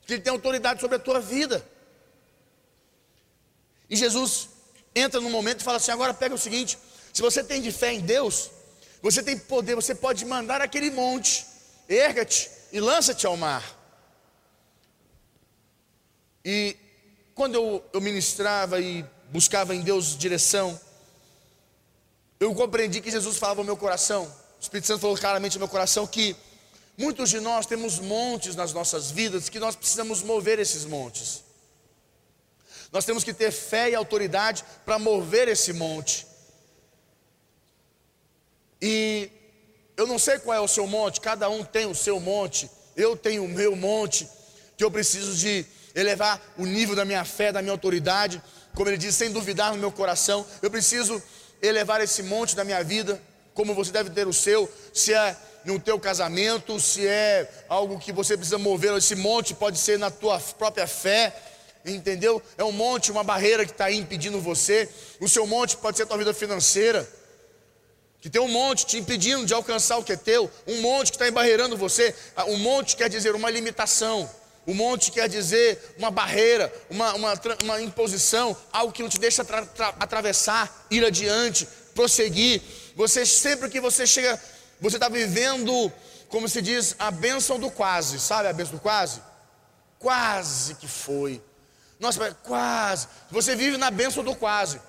porque 0.00 0.14
ele 0.14 0.22
tem 0.22 0.32
autoridade 0.32 0.80
sobre 0.80 0.96
a 0.96 1.00
tua 1.00 1.20
vida. 1.20 1.64
E 3.88 3.96
Jesus 3.96 4.48
entra 4.94 5.20
no 5.20 5.30
momento 5.30 5.60
e 5.60 5.64
fala 5.64 5.76
assim: 5.78 5.90
agora 5.90 6.14
pega 6.14 6.34
o 6.34 6.38
seguinte, 6.38 6.78
se 7.12 7.20
você 7.20 7.42
tem 7.42 7.60
de 7.60 7.72
fé 7.72 7.92
em 7.92 8.00
Deus, 8.00 8.50
você 9.02 9.22
tem 9.22 9.38
poder, 9.38 9.74
você 9.74 9.94
pode 9.94 10.24
mandar 10.24 10.60
aquele 10.60 10.90
monte 10.90 11.50
erga-te 11.90 12.48
e 12.72 12.78
lança-te 12.78 13.26
ao 13.26 13.36
mar. 13.36 13.64
E 16.44 16.76
quando 17.34 17.56
eu, 17.56 17.84
eu 17.92 18.00
ministrava 18.00 18.80
e 18.80 19.04
buscava 19.30 19.74
em 19.74 19.82
Deus 19.82 20.16
direção, 20.16 20.80
eu 22.38 22.54
compreendi 22.54 23.00
que 23.00 23.10
Jesus 23.10 23.36
falava 23.36 23.60
ao 23.60 23.64
meu 23.64 23.76
coração, 23.76 24.32
o 24.60 24.62
Espírito 24.62 24.88
Santo 24.88 25.00
falou 25.00 25.16
claramente 25.16 25.56
ao 25.56 25.58
meu 25.58 25.68
coração 25.68 26.06
que 26.06 26.36
muitos 26.98 27.30
de 27.30 27.40
nós 27.40 27.64
temos 27.64 27.98
montes 27.98 28.54
nas 28.54 28.74
nossas 28.74 29.10
vidas 29.10 29.48
que 29.48 29.58
nós 29.58 29.74
precisamos 29.74 30.22
mover 30.22 30.58
esses 30.58 30.84
montes. 30.84 31.42
Nós 32.92 33.06
temos 33.06 33.24
que 33.24 33.32
ter 33.32 33.50
fé 33.50 33.88
e 33.88 33.94
autoridade 33.94 34.62
para 34.84 34.98
mover 34.98 35.48
esse 35.48 35.72
monte. 35.72 36.26
E 38.82 39.30
eu 39.96 40.06
não 40.06 40.18
sei 40.18 40.38
qual 40.38 40.58
é 40.58 40.60
o 40.60 40.68
seu 40.68 40.86
monte, 40.86 41.22
cada 41.22 41.48
um 41.48 41.64
tem 41.64 41.86
o 41.86 41.94
seu 41.94 42.20
monte, 42.20 42.70
eu 42.94 43.16
tenho 43.16 43.44
o 43.44 43.48
meu 43.48 43.74
monte, 43.74 44.28
que 44.76 44.84
eu 44.84 44.90
preciso 44.90 45.34
de 45.36 45.64
elevar 45.94 46.38
o 46.58 46.66
nível 46.66 46.94
da 46.94 47.06
minha 47.06 47.24
fé, 47.24 47.50
da 47.50 47.62
minha 47.62 47.72
autoridade, 47.72 48.42
como 48.74 48.90
ele 48.90 48.98
diz, 48.98 49.14
sem 49.14 49.32
duvidar 49.32 49.72
no 49.72 49.78
meu 49.78 49.90
coração. 49.90 50.46
Eu 50.60 50.70
preciso 50.70 51.22
elevar 51.62 52.02
esse 52.02 52.22
monte 52.22 52.54
da 52.54 52.62
minha 52.62 52.84
vida, 52.84 53.20
como 53.54 53.74
você 53.74 53.90
deve 53.90 54.10
ter 54.10 54.26
o 54.26 54.32
seu, 54.32 54.70
se 54.92 55.12
é 55.12 55.36
no 55.64 55.78
teu 55.78 55.98
casamento, 55.98 56.80
se 56.80 57.06
é 57.06 57.50
algo 57.68 57.98
que 57.98 58.12
você 58.12 58.36
precisa 58.36 58.58
mover, 58.58 58.96
esse 58.96 59.14
monte 59.14 59.54
pode 59.54 59.78
ser 59.78 59.98
na 59.98 60.10
tua 60.10 60.38
própria 60.58 60.86
fé, 60.86 61.34
entendeu? 61.84 62.42
É 62.56 62.64
um 62.64 62.72
monte, 62.72 63.10
uma 63.10 63.24
barreira 63.24 63.64
que 63.64 63.72
está 63.72 63.90
impedindo 63.90 64.40
você. 64.40 64.88
O 65.20 65.28
seu 65.28 65.46
monte 65.46 65.76
pode 65.76 65.96
ser 65.96 66.04
a 66.04 66.06
tua 66.06 66.18
vida 66.18 66.32
financeira 66.32 67.06
que 68.20 68.28
tem 68.28 68.40
um 68.40 68.48
monte 68.48 68.84
te 68.84 68.98
impedindo 68.98 69.46
de 69.46 69.54
alcançar 69.54 69.96
o 69.96 70.04
que 70.04 70.12
é 70.12 70.16
teu, 70.16 70.50
um 70.66 70.82
monte 70.82 71.10
que 71.10 71.16
está 71.16 71.26
embarreirando 71.26 71.76
você, 71.76 72.14
ah, 72.36 72.44
um 72.44 72.58
monte 72.58 72.94
quer 72.94 73.08
dizer 73.08 73.34
uma 73.34 73.48
limitação, 73.48 74.28
um 74.66 74.74
monte 74.74 75.10
quer 75.10 75.26
dizer 75.26 75.94
uma 75.96 76.10
barreira, 76.10 76.72
uma, 76.90 77.14
uma, 77.14 77.40
uma 77.62 77.80
imposição, 77.80 78.54
algo 78.70 78.92
que 78.92 79.02
não 79.02 79.08
te 79.08 79.18
deixa 79.18 79.42
tra, 79.42 79.64
tra, 79.64 79.94
atravessar, 79.98 80.86
ir 80.90 81.02
adiante, 81.02 81.66
prosseguir. 81.94 82.60
Você 82.94 83.24
sempre 83.24 83.68
que 83.68 83.80
você 83.80 84.06
chega, 84.06 84.40
você 84.80 84.96
está 84.96 85.08
vivendo, 85.08 85.92
como 86.28 86.48
se 86.48 86.60
diz, 86.62 86.94
a 86.98 87.10
bênção 87.10 87.58
do 87.58 87.70
quase, 87.70 88.18
sabe 88.20 88.48
a 88.48 88.52
bênção 88.52 88.76
do 88.76 88.80
quase? 88.80 89.22
Quase 89.98 90.74
que 90.74 90.88
foi. 90.88 91.42
Nossa, 91.98 92.34
quase. 92.42 93.06
Você 93.30 93.54
vive 93.54 93.76
na 93.76 93.90
bênção 93.90 94.24
do 94.24 94.34
quase. 94.34 94.80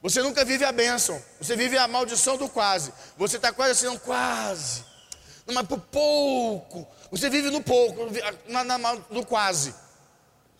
Você 0.00 0.20
nunca 0.20 0.44
vive 0.44 0.64
a 0.64 0.72
bênção, 0.72 1.22
você 1.40 1.54
vive 1.54 1.78
a 1.78 1.86
maldição 1.86 2.36
do 2.36 2.48
quase. 2.48 2.92
Você 3.16 3.36
está 3.36 3.52
quase 3.52 3.72
assim, 3.72 3.86
não, 3.86 3.98
quase. 3.98 4.84
Não, 5.46 5.54
mas 5.54 5.66
por 5.66 5.78
pouco. 5.78 6.86
Você 7.10 7.30
vive 7.30 7.50
no 7.50 7.62
pouco, 7.62 8.08
na, 8.48 8.64
na, 8.64 8.78
no 9.10 9.24
quase. 9.24 9.74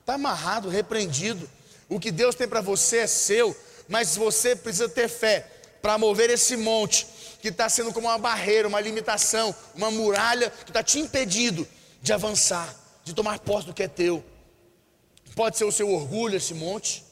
Está 0.00 0.14
amarrado, 0.14 0.68
repreendido. 0.68 1.48
O 1.88 1.98
que 1.98 2.12
Deus 2.12 2.34
tem 2.34 2.46
para 2.46 2.60
você 2.60 2.98
é 2.98 3.06
seu, 3.06 3.56
mas 3.88 4.16
você 4.16 4.54
precisa 4.54 4.88
ter 4.88 5.08
fé 5.08 5.51
para 5.82 5.98
mover 5.98 6.30
esse 6.30 6.56
monte 6.56 7.06
que 7.40 7.48
está 7.48 7.68
sendo 7.68 7.92
como 7.92 8.06
uma 8.06 8.16
barreira, 8.16 8.68
uma 8.68 8.80
limitação, 8.80 9.54
uma 9.74 9.90
muralha 9.90 10.48
que 10.48 10.70
está 10.70 10.82
te 10.82 11.00
impedindo 11.00 11.68
de 12.00 12.12
avançar, 12.12 12.72
de 13.04 13.12
tomar 13.12 13.40
posse 13.40 13.66
do 13.66 13.74
que 13.74 13.82
é 13.82 13.88
teu. 13.88 14.24
Pode 15.34 15.58
ser 15.58 15.64
o 15.64 15.72
seu 15.72 15.90
orgulho, 15.90 16.36
esse 16.36 16.54
monte, 16.54 17.04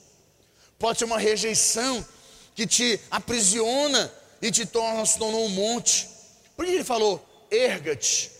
pode 0.78 0.98
ser 0.98 1.04
uma 1.04 1.18
rejeição 1.18 2.06
que 2.54 2.66
te 2.66 3.00
aprisiona 3.10 4.12
e 4.40 4.52
te 4.52 4.64
torna, 4.64 5.04
se 5.04 5.18
tornou 5.18 5.44
um 5.44 5.48
monte. 5.48 6.08
Por 6.56 6.64
que 6.64 6.72
ele 6.72 6.84
falou, 6.84 7.26
erga-te? 7.50 8.30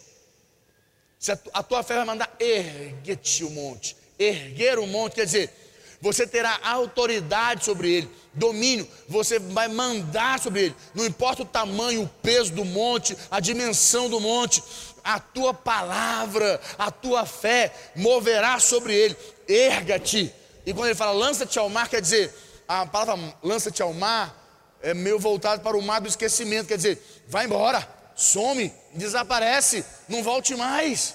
Se 1.18 1.32
a 1.32 1.62
tua 1.62 1.82
fé 1.82 1.96
vai 1.96 2.04
mandar, 2.04 2.34
ergue-te 2.38 3.44
o 3.44 3.50
monte. 3.50 3.96
Erguer 4.18 4.78
o 4.78 4.86
monte 4.86 5.14
quer 5.14 5.24
dizer, 5.24 5.59
você 6.00 6.26
terá 6.26 6.58
autoridade 6.62 7.64
sobre 7.64 7.90
ele, 7.92 8.10
domínio, 8.32 8.88
você 9.08 9.38
vai 9.38 9.68
mandar 9.68 10.40
sobre 10.40 10.66
ele, 10.66 10.76
não 10.94 11.04
importa 11.04 11.42
o 11.42 11.46
tamanho, 11.46 12.02
o 12.02 12.08
peso 12.22 12.52
do 12.52 12.64
monte, 12.64 13.16
a 13.30 13.40
dimensão 13.40 14.08
do 14.08 14.20
monte, 14.20 14.62
a 15.04 15.18
tua 15.18 15.52
palavra, 15.52 16.60
a 16.78 16.90
tua 16.90 17.26
fé 17.26 17.72
moverá 17.96 18.58
sobre 18.58 18.94
ele, 18.94 19.16
erga-te. 19.48 20.32
E 20.64 20.72
quando 20.72 20.86
ele 20.86 20.94
fala 20.94 21.12
lança-te 21.12 21.58
ao 21.58 21.68
mar, 21.68 21.88
quer 21.88 22.00
dizer, 22.00 22.32
a 22.68 22.86
palavra 22.86 23.34
lança-te 23.42 23.82
ao 23.82 23.92
mar 23.92 24.38
é 24.82 24.94
meio 24.94 25.18
voltado 25.18 25.62
para 25.62 25.76
o 25.76 25.82
mar 25.82 26.00
do 26.00 26.08
esquecimento, 26.08 26.68
quer 26.68 26.76
dizer, 26.76 27.22
vai 27.28 27.44
embora, 27.44 27.86
some, 28.16 28.72
desaparece, 28.94 29.84
não 30.08 30.22
volte 30.22 30.54
mais. 30.56 31.14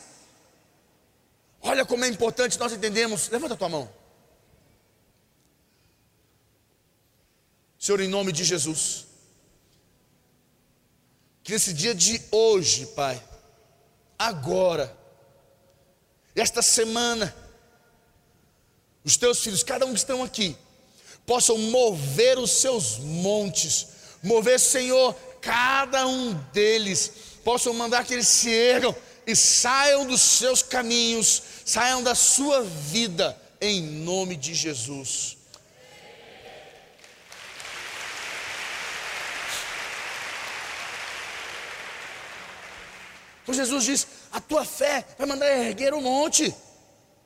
Olha 1.61 1.83
como 1.83 2.05
é 2.05 2.07
importante 2.07 2.59
nós 2.59 2.73
entendemos. 2.73 3.27
Levanta 3.29 3.55
a 3.55 3.57
tua 3.57 3.69
mão. 3.69 3.89
Senhor, 7.85 8.01
em 8.01 8.07
nome 8.07 8.31
de 8.31 8.43
Jesus, 8.43 9.05
que 11.43 11.51
nesse 11.51 11.71
dia 11.71 11.93
de 11.93 12.19
hoje, 12.31 12.87
Pai, 12.87 13.23
agora, 14.17 14.91
esta 16.35 16.63
semana, 16.63 17.31
os 19.03 19.17
teus 19.17 19.43
filhos, 19.43 19.61
cada 19.61 19.85
um 19.85 19.93
que 19.93 19.99
estão 19.99 20.23
aqui, 20.23 20.57
possam 21.27 21.59
mover 21.59 22.39
os 22.39 22.53
seus 22.53 22.97
montes, 22.97 23.85
mover, 24.23 24.59
Senhor, 24.59 25.13
cada 25.39 26.07
um 26.07 26.33
deles, 26.51 27.11
possam 27.43 27.71
mandar 27.71 28.03
que 28.03 28.15
eles 28.15 28.27
se 28.27 28.49
ergam 28.49 28.95
e 29.27 29.35
saiam 29.35 30.07
dos 30.07 30.23
seus 30.23 30.63
caminhos, 30.63 31.39
saiam 31.63 32.01
da 32.01 32.15
sua 32.15 32.63
vida, 32.63 33.39
em 33.61 33.79
nome 33.79 34.35
de 34.35 34.55
Jesus. 34.55 35.34
Então 43.45 43.53
Jesus 43.53 43.83
diz: 43.83 44.07
a 44.31 44.41
tua 44.41 44.65
fé 44.65 45.05
vai 45.17 45.27
mandar 45.27 45.47
erguer 45.47 45.93
o 45.93 46.01
monte 46.01 46.53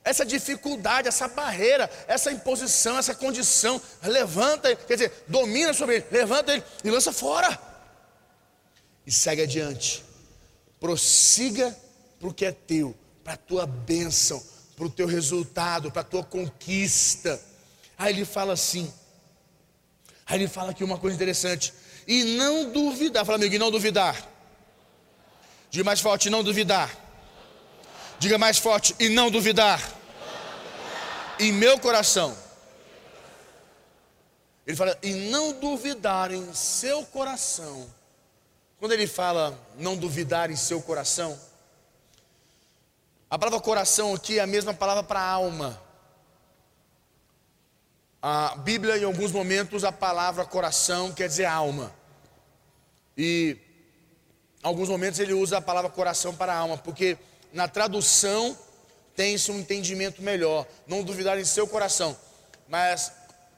essa 0.04 0.26
dificuldade, 0.26 1.08
essa 1.08 1.28
barreira, 1.28 1.90
essa 2.08 2.32
imposição, 2.32 2.98
essa 2.98 3.14
condição, 3.14 3.82
levanta 4.04 4.76
quer 4.76 4.96
dizer, 4.96 5.26
domina 5.28 5.74
sobre 5.74 5.98
ele, 5.98 6.06
levanta 6.12 6.54
ele 6.54 6.64
e 6.84 6.90
lança 6.90 7.12
fora. 7.12 7.60
E 9.06 9.12
segue 9.12 9.42
adiante. 9.42 10.04
Prossiga 10.80 11.76
para 12.20 12.30
o 12.30 12.34
que 12.34 12.46
é 12.46 12.52
teu, 12.52 12.96
para 13.24 13.34
a 13.34 13.38
tua 13.38 13.66
bênção, 13.66 14.42
para 14.76 14.86
o 14.86 14.90
teu 14.90 15.08
resultado, 15.08 15.92
para 15.92 16.02
a 16.02 16.06
tua 16.06 16.24
conquista. 16.24 17.40
Aí 17.98 18.14
ele 18.14 18.26
fala 18.26 18.54
assim. 18.54 18.92
Aí 20.26 20.38
ele 20.38 20.48
fala 20.48 20.72
aqui 20.72 20.84
uma 20.84 20.98
coisa 20.98 21.16
interessante. 21.16 21.74
E 22.08 22.24
não 22.38 22.72
duvidar. 22.72 23.26
Fala, 23.26 23.38
amigo, 23.38 23.56
e 23.56 23.60
não 23.60 23.72
duvidar. 23.72 24.16
Diga 25.70 25.84
mais 25.84 26.00
forte, 26.00 26.30
não 26.30 26.44
duvidar. 26.44 26.90
Diga 28.20 28.38
mais 28.38 28.58
forte, 28.58 28.96
e 29.00 29.10
não 29.10 29.30
duvidar 29.30 29.82
em 31.40 31.52
meu 31.52 31.80
coração. 31.80 32.36
Ele 34.66 34.76
fala, 34.76 34.98
e 35.02 35.14
não 35.30 35.54
duvidar 35.60 36.32
em 36.32 36.54
seu 36.54 37.06
coração. 37.06 37.90
Quando 38.80 38.92
ele 38.94 39.08
fala 39.08 39.58
não 39.78 39.98
duvidar 39.98 40.50
em 40.52 40.56
seu 40.56 40.82
coração, 40.82 41.40
A 43.32 43.38
palavra 43.38 43.60
coração 43.60 44.16
aqui 44.16 44.40
é 44.40 44.42
a 44.42 44.48
mesma 44.48 44.74
palavra 44.74 45.04
para 45.04 45.22
alma. 45.22 45.80
A 48.20 48.56
Bíblia, 48.56 48.98
em 48.98 49.04
alguns 49.04 49.32
momentos, 49.32 49.84
a 49.84 49.92
palavra 49.92 50.44
coração 50.46 51.12
quer 51.14 51.28
dizer 51.28 51.46
alma. 51.46 51.94
E 53.16 53.56
alguns 54.62 54.90
momentos 54.90 55.20
ele 55.20 55.34
usa 55.34 55.58
a 55.58 55.62
palavra 55.62 55.90
coração 55.90 56.36
para 56.36 56.54
alma, 56.54 56.78
porque 56.78 57.18
na 57.54 57.68
tradução 57.68 58.58
tem-se 59.16 59.52
um 59.52 59.60
entendimento 59.60 60.22
melhor. 60.22 60.66
Não 60.88 61.04
duvidar 61.04 61.40
em 61.40 61.46
seu 61.46 61.68
coração, 61.68 62.18
mas 62.68 63.12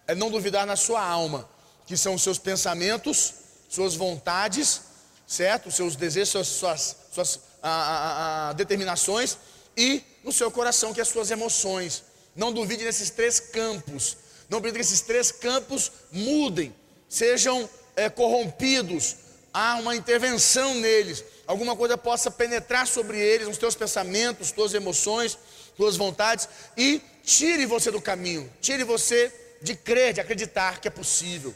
é 0.07 0.15
não 0.15 0.31
duvidar 0.31 0.65
na 0.65 0.75
sua 0.75 1.03
alma, 1.03 1.47
que 1.85 1.95
são 1.95 2.15
os 2.15 2.23
seus 2.23 2.37
pensamentos, 2.37 3.33
suas 3.69 3.95
vontades, 3.95 4.81
certo? 5.27 5.71
Seus 5.71 5.95
desejos, 5.95 6.29
suas, 6.29 6.47
suas, 6.47 6.97
suas 7.13 7.39
a, 7.61 7.69
a, 7.69 8.49
a, 8.49 8.53
determinações 8.53 9.37
e 9.77 10.03
no 10.23 10.31
seu 10.31 10.51
coração, 10.51 10.93
que 10.93 10.99
é 10.99 11.03
as 11.03 11.09
suas 11.09 11.31
emoções. 11.31 12.03
Não 12.35 12.51
duvide 12.51 12.83
nesses 12.83 13.09
três 13.09 13.39
campos. 13.39 14.17
Não 14.49 14.61
permita 14.61 14.79
que 14.79 14.85
esses 14.85 15.01
três 15.01 15.31
campos 15.31 15.91
mudem, 16.11 16.75
sejam 17.07 17.69
é, 17.95 18.09
corrompidos. 18.09 19.15
Há 19.53 19.75
uma 19.75 19.95
intervenção 19.95 20.75
neles. 20.75 21.23
Alguma 21.45 21.75
coisa 21.75 21.97
possa 21.97 22.31
penetrar 22.31 22.87
sobre 22.87 23.19
eles, 23.19 23.47
nos 23.47 23.57
teus 23.57 23.75
pensamentos, 23.75 24.51
tuas 24.51 24.73
emoções, 24.73 25.37
tuas 25.75 25.97
vontades, 25.97 26.47
e 26.77 27.01
tire 27.23 27.65
você 27.65 27.91
do 27.91 28.01
caminho, 28.01 28.51
tire 28.61 28.83
você 28.83 29.33
de 29.61 29.75
crer, 29.75 30.13
de 30.13 30.21
acreditar 30.21 30.79
que 30.79 30.87
é 30.87 30.91
possível. 30.91 31.53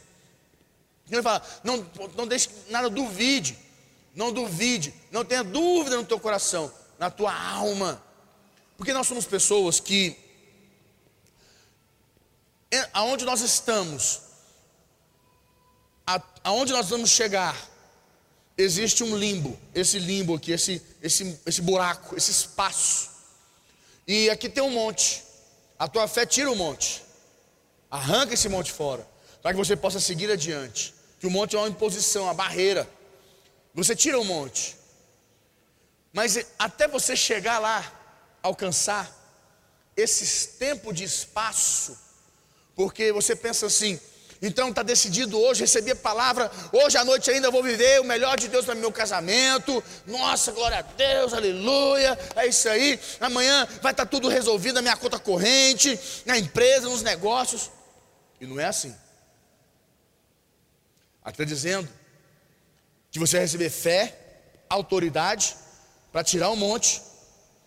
Ele 1.10 1.22
fala, 1.22 1.42
não, 1.62 1.88
não 2.14 2.26
deixe 2.26 2.50
nada 2.68 2.90
duvide, 2.90 3.56
não 4.14 4.32
duvide, 4.32 4.92
não 5.10 5.24
tenha 5.24 5.44
dúvida 5.44 5.96
no 5.96 6.04
teu 6.04 6.18
coração, 6.18 6.72
na 6.98 7.10
tua 7.10 7.32
alma. 7.32 8.02
Porque 8.76 8.92
nós 8.92 9.06
somos 9.06 9.24
pessoas 9.24 9.80
que, 9.80 10.16
é, 12.70 12.88
aonde 12.92 13.24
nós 13.24 13.40
estamos, 13.40 14.20
aonde 16.44 16.72
nós 16.72 16.88
vamos 16.88 17.10
chegar, 17.10 17.56
existe 18.56 19.04
um 19.04 19.16
limbo, 19.16 19.58
esse 19.74 19.98
limbo 19.98 20.34
aqui, 20.34 20.52
esse, 20.52 20.82
esse, 21.02 21.38
esse 21.44 21.60
buraco, 21.60 22.16
esse 22.16 22.30
espaço. 22.30 23.10
E 24.06 24.30
aqui 24.30 24.48
tem 24.48 24.62
um 24.62 24.70
monte. 24.70 25.22
A 25.78 25.86
tua 25.86 26.08
fé 26.08 26.24
tira 26.24 26.50
o 26.50 26.56
monte, 26.56 27.02
arranca 27.90 28.32
esse 28.32 28.48
monte 28.48 28.72
fora, 28.72 29.06
para 29.42 29.52
que 29.52 29.58
você 29.58 29.76
possa 29.76 30.00
seguir 30.00 30.30
adiante. 30.30 30.94
Que 31.20 31.26
o 31.26 31.30
monte 31.30 31.54
é 31.54 31.58
uma 31.58 31.68
imposição, 31.68 32.24
uma 32.24 32.34
barreira. 32.34 32.88
Você 33.74 33.94
tira 33.94 34.18
o 34.18 34.24
monte. 34.24 34.76
Mas 36.12 36.46
até 36.58 36.88
você 36.88 37.14
chegar 37.14 37.58
lá, 37.58 37.92
alcançar 38.42 39.14
esse 39.94 40.48
tempo 40.58 40.92
de 40.92 41.04
espaço, 41.04 41.98
porque 42.74 43.12
você 43.12 43.36
pensa 43.36 43.66
assim, 43.66 44.00
então 44.40 44.68
está 44.68 44.82
decidido 44.82 45.38
hoje, 45.38 45.62
recebi 45.62 45.90
a 45.90 45.96
palavra, 45.96 46.50
hoje 46.72 46.98
à 46.98 47.04
noite 47.04 47.30
ainda 47.30 47.50
vou 47.50 47.62
viver 47.62 48.00
o 48.00 48.04
melhor 48.04 48.38
de 48.38 48.48
Deus 48.48 48.64
para 48.64 48.74
meu 48.74 48.92
casamento. 48.92 49.82
Nossa, 50.06 50.52
glória 50.52 50.78
a 50.78 50.82
Deus, 50.82 51.32
aleluia. 51.32 52.18
É 52.36 52.46
isso 52.46 52.68
aí. 52.68 53.00
Amanhã 53.20 53.66
vai 53.82 53.92
estar 53.92 54.04
tá 54.04 54.06
tudo 54.06 54.28
resolvido 54.28 54.74
na 54.74 54.82
minha 54.82 54.96
conta 54.96 55.18
corrente, 55.18 55.98
na 56.26 56.38
empresa, 56.38 56.88
nos 56.88 57.02
negócios. 57.02 57.70
E 58.40 58.46
não 58.46 58.60
é 58.60 58.66
assim. 58.66 58.94
Aqui 61.24 61.42
está 61.42 61.44
dizendo 61.44 61.88
que 63.10 63.18
você 63.18 63.36
vai 63.36 63.46
receber 63.46 63.70
fé, 63.70 64.16
autoridade, 64.68 65.56
para 66.12 66.22
tirar 66.22 66.50
um 66.50 66.56
monte 66.56 67.02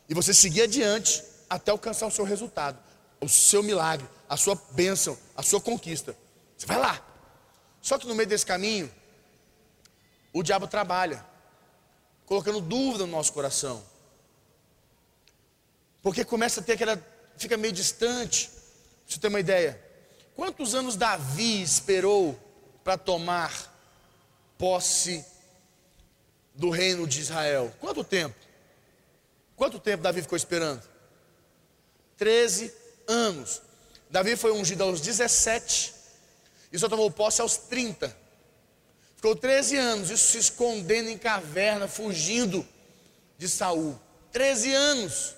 e 0.07 0.13
você 0.13 0.33
seguir 0.33 0.61
adiante 0.61 1.23
até 1.49 1.71
alcançar 1.71 2.07
o 2.07 2.11
seu 2.11 2.23
resultado, 2.23 2.77
o 3.19 3.27
seu 3.27 3.63
milagre, 3.63 4.07
a 4.29 4.37
sua 4.37 4.55
bênção, 4.71 5.17
a 5.35 5.41
sua 5.41 5.59
conquista. 5.59 6.15
Você 6.59 6.65
vai 6.65 6.77
lá. 6.77 7.01
Só 7.81 7.97
que 7.97 8.05
no 8.05 8.13
meio 8.13 8.27
desse 8.27 8.45
caminho, 8.45 8.91
o 10.33 10.43
diabo 10.43 10.67
trabalha, 10.67 11.25
colocando 12.25 12.59
dúvida 12.59 13.05
no 13.05 13.13
nosso 13.13 13.31
coração. 13.31 13.81
Porque 16.01 16.25
começa 16.25 16.59
a 16.59 16.63
ter 16.63 16.73
aquela. 16.73 17.01
fica 17.37 17.55
meio 17.55 17.71
distante. 17.71 18.51
Você 19.07 19.17
ter 19.17 19.29
uma 19.29 19.39
ideia. 19.39 19.81
Quantos 20.35 20.75
anos 20.75 20.97
Davi 20.97 21.61
esperou 21.61 22.37
para 22.83 22.97
tomar 22.97 23.51
posse 24.57 25.25
do 26.53 26.69
reino 26.69 27.07
de 27.07 27.21
Israel? 27.21 27.73
Quanto 27.79 28.03
tempo? 28.03 28.35
Quanto 29.55 29.79
tempo 29.79 30.03
Davi 30.03 30.21
ficou 30.21 30.37
esperando? 30.37 30.83
Treze 32.17 32.73
anos. 33.07 33.61
Davi 34.09 34.35
foi 34.35 34.51
ungido 34.51 34.83
aos 34.83 34.99
17 34.99 35.98
e 36.71 36.77
só 36.77 36.87
tomou 36.87 37.09
posse 37.09 37.41
aos 37.41 37.57
30. 37.57 38.15
Ficou 39.15 39.35
13 39.35 39.77
anos, 39.77 40.09
isso 40.09 40.31
se 40.31 40.37
escondendo 40.37 41.09
em 41.09 41.17
caverna, 41.17 41.87
fugindo 41.87 42.65
de 43.37 43.49
Saul. 43.49 43.99
13 44.31 44.73
anos, 44.73 45.35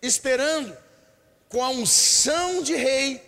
esperando, 0.00 0.76
com 1.48 1.62
a 1.62 1.70
unção 1.70 2.62
de 2.62 2.74
rei. 2.74 3.22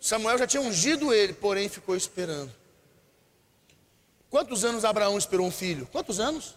Samuel 0.00 0.38
já 0.38 0.46
tinha 0.46 0.62
ungido 0.62 1.12
ele, 1.12 1.32
porém 1.32 1.68
ficou 1.68 1.96
esperando. 1.96 2.52
Quantos 4.30 4.64
anos 4.64 4.84
Abraão 4.84 5.16
esperou 5.16 5.46
um 5.46 5.50
filho? 5.50 5.86
Quantos 5.86 6.20
anos? 6.20 6.56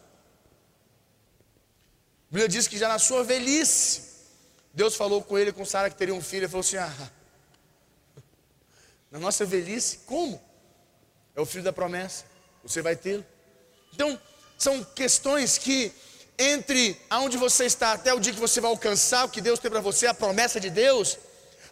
A 2.29 2.33
Bíblia 2.33 2.49
diz 2.49 2.67
que 2.67 2.77
já 2.77 2.87
na 2.89 2.99
sua 2.99 3.23
velhice, 3.23 4.03
Deus 4.73 4.95
falou 4.95 5.23
com 5.23 5.37
ele, 5.37 5.53
com 5.53 5.63
Sara, 5.63 5.89
que 5.89 5.95
teria 5.95 6.13
um 6.13 6.21
filho, 6.21 6.45
e 6.45 6.47
falou 6.47 6.61
assim: 6.61 6.77
ah, 6.77 7.11
na 9.11 9.19
nossa 9.19 9.45
velhice, 9.45 9.99
como? 10.05 10.41
É 11.35 11.41
o 11.41 11.45
filho 11.45 11.63
da 11.63 11.73
promessa, 11.73 12.25
você 12.63 12.81
vai 12.81 12.95
tê-lo. 12.95 13.25
Então, 13.93 14.19
são 14.57 14.83
questões 14.83 15.57
que, 15.57 15.91
entre 16.37 16.99
aonde 17.09 17.37
você 17.37 17.65
está 17.65 17.93
até 17.93 18.13
o 18.13 18.19
dia 18.19 18.33
que 18.33 18.39
você 18.39 18.59
vai 18.59 18.69
alcançar 18.69 19.25
o 19.25 19.29
que 19.29 19.41
Deus 19.41 19.59
tem 19.59 19.71
para 19.71 19.81
você, 19.81 20.07
a 20.07 20.13
promessa 20.13 20.59
de 20.59 20.69
Deus, 20.69 21.17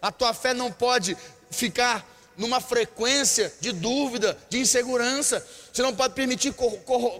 a 0.00 0.10
tua 0.12 0.32
fé 0.32 0.54
não 0.54 0.70
pode 0.72 1.16
ficar 1.50 2.06
numa 2.36 2.60
frequência 2.60 3.52
de 3.60 3.72
dúvida, 3.72 4.36
de 4.48 4.58
insegurança. 4.58 5.44
Você 5.72 5.82
não 5.82 5.94
pode 5.94 6.14
permitir 6.14 6.54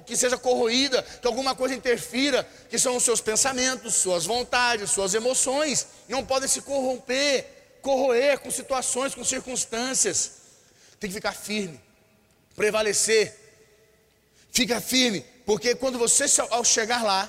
que 0.05 0.17
seja 0.17 0.37
corroída, 0.37 1.03
que 1.03 1.27
alguma 1.27 1.55
coisa 1.55 1.75
interfira, 1.75 2.47
que 2.69 2.79
são 2.79 2.97
os 2.97 3.03
seus 3.03 3.21
pensamentos, 3.21 3.95
suas 3.95 4.27
vontades, 4.27 4.91
suas 4.91 5.15
emoções. 5.15 5.87
Não 6.09 6.25
podem 6.25 6.49
se 6.49 6.61
corromper, 6.61 7.56
corroer 7.87 8.41
com 8.41 8.51
situações, 8.51 9.15
com 9.15 9.25
circunstâncias. 9.25 10.33
Tem 10.99 11.09
que 11.09 11.15
ficar 11.15 11.33
firme, 11.33 11.81
prevalecer. 12.57 13.33
Fica 14.51 14.81
firme, 14.81 15.25
porque 15.45 15.77
quando 15.77 15.97
você 15.97 16.25
ao 16.51 16.65
chegar 16.65 17.05
lá, 17.05 17.23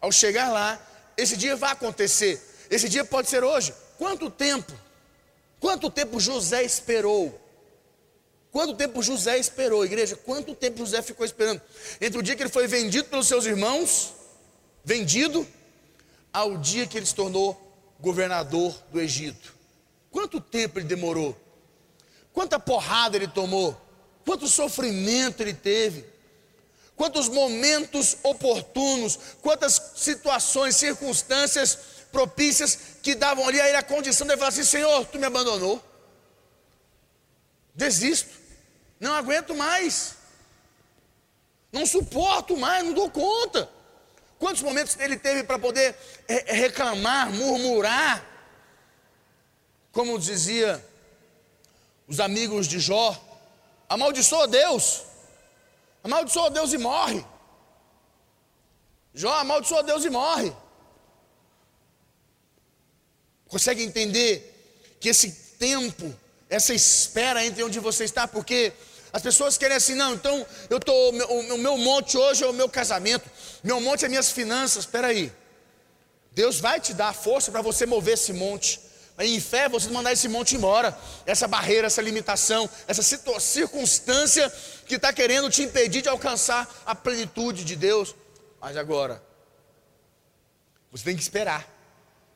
ao 0.00 0.10
chegar 0.10 0.50
lá, 0.50 0.80
esse 1.16 1.36
dia 1.36 1.54
vai 1.54 1.70
acontecer. 1.70 2.42
Esse 2.68 2.88
dia 2.88 3.04
pode 3.04 3.28
ser 3.28 3.44
hoje. 3.44 3.72
Quanto 3.96 4.28
tempo? 4.28 4.72
Quanto 5.60 5.88
tempo 5.90 6.18
José 6.18 6.64
esperou? 6.64 7.40
Quanto 8.50 8.74
tempo 8.74 9.00
José 9.00 9.38
esperou, 9.38 9.84
igreja? 9.84 10.16
Quanto 10.16 10.54
tempo 10.56 10.78
José 10.78 11.02
ficou 11.02 11.24
esperando? 11.24 11.60
Entre 12.00 12.18
o 12.18 12.22
dia 12.22 12.34
que 12.34 12.42
ele 12.42 12.50
foi 12.50 12.66
vendido 12.66 13.08
pelos 13.08 13.28
seus 13.28 13.44
irmãos, 13.44 14.12
vendido, 14.84 15.46
ao 16.32 16.56
dia 16.56 16.86
que 16.86 16.96
ele 16.96 17.06
se 17.06 17.14
tornou 17.14 17.56
governador 18.00 18.74
do 18.90 19.00
Egito. 19.00 19.57
Quanto 20.10 20.40
tempo 20.40 20.78
ele 20.78 20.86
demorou? 20.86 21.36
Quanta 22.32 22.58
porrada 22.58 23.16
ele 23.16 23.28
tomou? 23.28 23.76
Quanto 24.24 24.46
sofrimento 24.46 25.42
ele 25.42 25.54
teve? 25.54 26.04
Quantos 26.96 27.28
momentos 27.28 28.16
oportunos, 28.22 29.18
quantas 29.40 29.92
situações, 29.96 30.76
circunstâncias 30.76 31.78
propícias 32.10 32.78
que 33.02 33.14
davam 33.14 33.46
ali 33.46 33.60
a 33.60 33.68
ele 33.68 33.76
a 33.76 33.82
condição 33.82 34.26
de 34.26 34.36
falar 34.36 34.48
assim: 34.48 34.64
Senhor, 34.64 35.06
tu 35.06 35.18
me 35.18 35.26
abandonou. 35.26 35.82
Desisto, 37.74 38.30
não 38.98 39.14
aguento 39.14 39.54
mais, 39.54 40.14
não 41.72 41.86
suporto 41.86 42.56
mais, 42.56 42.84
não 42.84 42.92
dou 42.92 43.08
conta. 43.10 43.70
Quantos 44.38 44.62
momentos 44.62 44.96
ele 44.98 45.16
teve 45.16 45.44
para 45.44 45.58
poder 45.58 45.96
reclamar, 46.46 47.30
murmurar? 47.30 48.37
Como 49.92 50.18
dizia 50.18 50.84
os 52.06 52.20
amigos 52.20 52.66
de 52.66 52.78
Jó, 52.78 53.16
amaldiçoa 53.88 54.46
Deus, 54.46 55.02
amaldiçoa 56.02 56.50
Deus 56.50 56.72
e 56.72 56.78
morre. 56.78 57.24
Jó 59.14 59.32
amaldiçoa 59.34 59.82
Deus 59.82 60.04
e 60.04 60.10
morre. 60.10 60.52
Consegue 63.48 63.82
entender 63.82 64.96
que 65.00 65.08
esse 65.08 65.30
tempo, 65.58 66.14
essa 66.48 66.74
espera 66.74 67.44
entre 67.44 67.62
onde 67.62 67.80
você 67.80 68.04
está, 68.04 68.28
porque 68.28 68.72
as 69.12 69.22
pessoas 69.22 69.56
querem 69.56 69.76
assim, 69.76 69.94
não, 69.94 70.14
então 70.14 70.46
eu 70.68 70.78
tô, 70.78 70.92
o 71.10 71.58
meu 71.58 71.78
monte 71.78 72.16
hoje 72.16 72.44
é 72.44 72.46
o 72.46 72.52
meu 72.52 72.68
casamento, 72.68 73.28
meu 73.64 73.80
monte 73.80 74.04
é 74.04 74.08
minhas 74.08 74.30
finanças. 74.30 74.84
Espera 74.84 75.08
aí. 75.08 75.32
Deus 76.32 76.60
vai 76.60 76.78
te 76.80 76.92
dar 76.92 77.14
força 77.14 77.50
para 77.50 77.62
você 77.62 77.86
mover 77.86 78.14
esse 78.14 78.32
monte. 78.32 78.80
Em 79.18 79.40
fé, 79.40 79.68
você 79.68 79.90
mandar 79.90 80.12
esse 80.12 80.28
monte 80.28 80.54
embora, 80.54 80.96
essa 81.26 81.48
barreira, 81.48 81.88
essa 81.88 82.00
limitação, 82.00 82.70
essa 82.86 83.02
circunstância 83.02 84.48
que 84.86 84.94
está 84.94 85.12
querendo 85.12 85.50
te 85.50 85.62
impedir 85.62 86.02
de 86.02 86.08
alcançar 86.08 86.82
a 86.86 86.94
plenitude 86.94 87.64
de 87.64 87.74
Deus. 87.74 88.14
Mas 88.60 88.76
agora, 88.76 89.20
você 90.92 91.04
tem 91.04 91.16
que 91.16 91.22
esperar. 91.22 91.68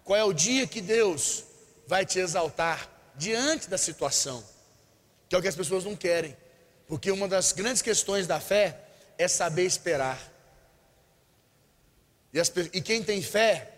Qual 0.04 0.18
é 0.18 0.24
o 0.24 0.32
dia 0.32 0.66
que 0.66 0.80
Deus 0.80 1.44
vai 1.86 2.04
te 2.04 2.18
exaltar 2.18 2.88
diante 3.14 3.68
da 3.68 3.78
situação? 3.78 4.44
Que 5.28 5.36
é 5.36 5.38
o 5.38 5.42
que 5.42 5.48
as 5.48 5.56
pessoas 5.56 5.84
não 5.84 5.94
querem. 5.94 6.36
Porque 6.88 7.12
uma 7.12 7.28
das 7.28 7.52
grandes 7.52 7.80
questões 7.80 8.26
da 8.26 8.40
fé 8.40 8.76
é 9.16 9.28
saber 9.28 9.64
esperar. 9.64 10.18
E, 12.32 12.40
as, 12.40 12.52
e 12.72 12.80
quem 12.80 13.04
tem 13.04 13.22
fé 13.22 13.70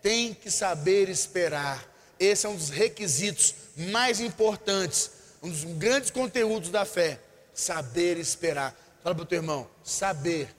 tem 0.00 0.32
que 0.32 0.50
saber 0.50 1.10
esperar. 1.10 1.95
Esse 2.18 2.46
é 2.46 2.48
um 2.48 2.56
dos 2.56 2.70
requisitos 2.70 3.54
mais 3.76 4.20
importantes, 4.20 5.10
um 5.42 5.50
dos 5.50 5.64
grandes 5.64 6.10
conteúdos 6.10 6.70
da 6.70 6.84
fé. 6.84 7.20
Saber 7.52 8.18
esperar. 8.18 8.74
Fala 9.02 9.14
para 9.14 9.22
o 9.22 9.26
teu 9.26 9.38
irmão, 9.38 9.68
saber 9.84 10.54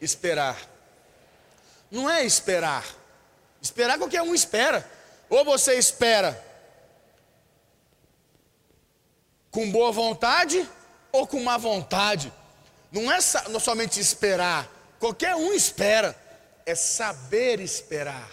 esperar. 0.00 0.58
Não 1.90 2.08
é 2.08 2.24
esperar. 2.24 2.84
Esperar 3.60 3.98
qualquer 3.98 4.22
um 4.22 4.34
espera. 4.34 4.88
Ou 5.28 5.44
você 5.44 5.74
espera 5.74 6.44
com 9.50 9.70
boa 9.70 9.90
vontade 9.90 10.68
ou 11.10 11.26
com 11.26 11.42
má 11.42 11.56
vontade. 11.56 12.32
Não 12.92 13.10
é 13.10 13.20
somente 13.20 13.98
esperar. 14.00 14.70
Qualquer 14.98 15.34
um 15.34 15.52
espera. 15.52 16.16
É 16.66 16.74
saber 16.74 17.60
esperar. 17.60 18.30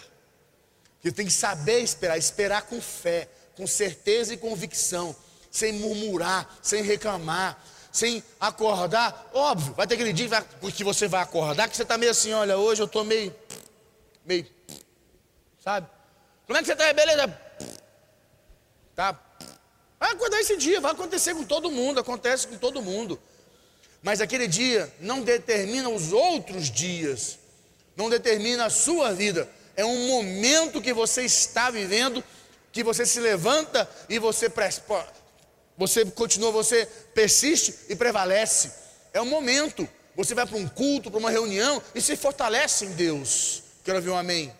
Você 1.06 1.12
tem 1.12 1.26
que 1.26 1.32
saber 1.32 1.78
esperar, 1.82 2.18
esperar 2.18 2.62
com 2.62 2.80
fé, 2.80 3.28
com 3.54 3.64
certeza 3.64 4.34
e 4.34 4.36
convicção, 4.36 5.14
sem 5.52 5.72
murmurar, 5.74 6.58
sem 6.60 6.82
reclamar, 6.82 7.64
sem 7.92 8.24
acordar. 8.40 9.30
Óbvio, 9.32 9.72
vai 9.74 9.86
ter 9.86 9.94
aquele 9.94 10.12
dia 10.12 10.28
que 10.74 10.82
você 10.82 11.06
vai 11.06 11.22
acordar, 11.22 11.68
que 11.68 11.76
você 11.76 11.84
está 11.84 11.96
meio 11.96 12.10
assim, 12.10 12.32
olha, 12.32 12.58
hoje 12.58 12.82
eu 12.82 12.86
estou 12.86 13.04
meio, 13.04 13.32
meio, 14.24 14.48
sabe? 15.62 15.86
Como 16.44 16.58
é 16.58 16.60
que 16.60 16.66
você 16.66 16.72
está? 16.72 16.92
Beleza? 16.92 17.40
Tá. 18.96 19.16
Vai 20.00 20.10
acordar 20.10 20.40
esse 20.40 20.56
dia, 20.56 20.80
vai 20.80 20.90
acontecer 20.90 21.36
com 21.36 21.44
todo 21.44 21.70
mundo, 21.70 22.00
acontece 22.00 22.48
com 22.48 22.58
todo 22.58 22.82
mundo. 22.82 23.16
Mas 24.02 24.20
aquele 24.20 24.48
dia 24.48 24.92
não 24.98 25.20
determina 25.20 25.88
os 25.88 26.12
outros 26.12 26.68
dias, 26.68 27.38
não 27.94 28.10
determina 28.10 28.66
a 28.66 28.70
sua 28.70 29.14
vida 29.14 29.48
é 29.76 29.84
um 29.84 30.06
momento 30.08 30.80
que 30.80 30.92
você 30.92 31.22
está 31.22 31.70
vivendo, 31.70 32.24
que 32.72 32.82
você 32.82 33.04
se 33.04 33.20
levanta 33.20 33.88
e 34.08 34.18
você, 34.18 34.50
você 35.76 36.04
continua, 36.06 36.50
você 36.50 36.86
persiste 37.14 37.74
e 37.88 37.94
prevalece. 37.94 38.72
É 39.12 39.20
um 39.20 39.26
momento. 39.26 39.88
Você 40.14 40.34
vai 40.34 40.46
para 40.46 40.56
um 40.56 40.66
culto, 40.66 41.10
para 41.10 41.20
uma 41.20 41.30
reunião 41.30 41.82
e 41.94 42.00
se 42.00 42.16
fortalece 42.16 42.86
em 42.86 42.92
Deus. 42.92 43.62
Quero 43.84 43.98
ouvir 43.98 44.10
um 44.10 44.16
amém. 44.16 44.52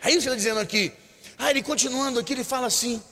Aí 0.00 0.12
você 0.12 0.18
está 0.18 0.34
dizendo 0.36 0.60
aqui. 0.60 0.92
Ah, 1.36 1.50
ele 1.50 1.62
continuando 1.62 2.20
aqui, 2.20 2.32
ele 2.32 2.44
fala 2.44 2.68
assim. 2.68 3.02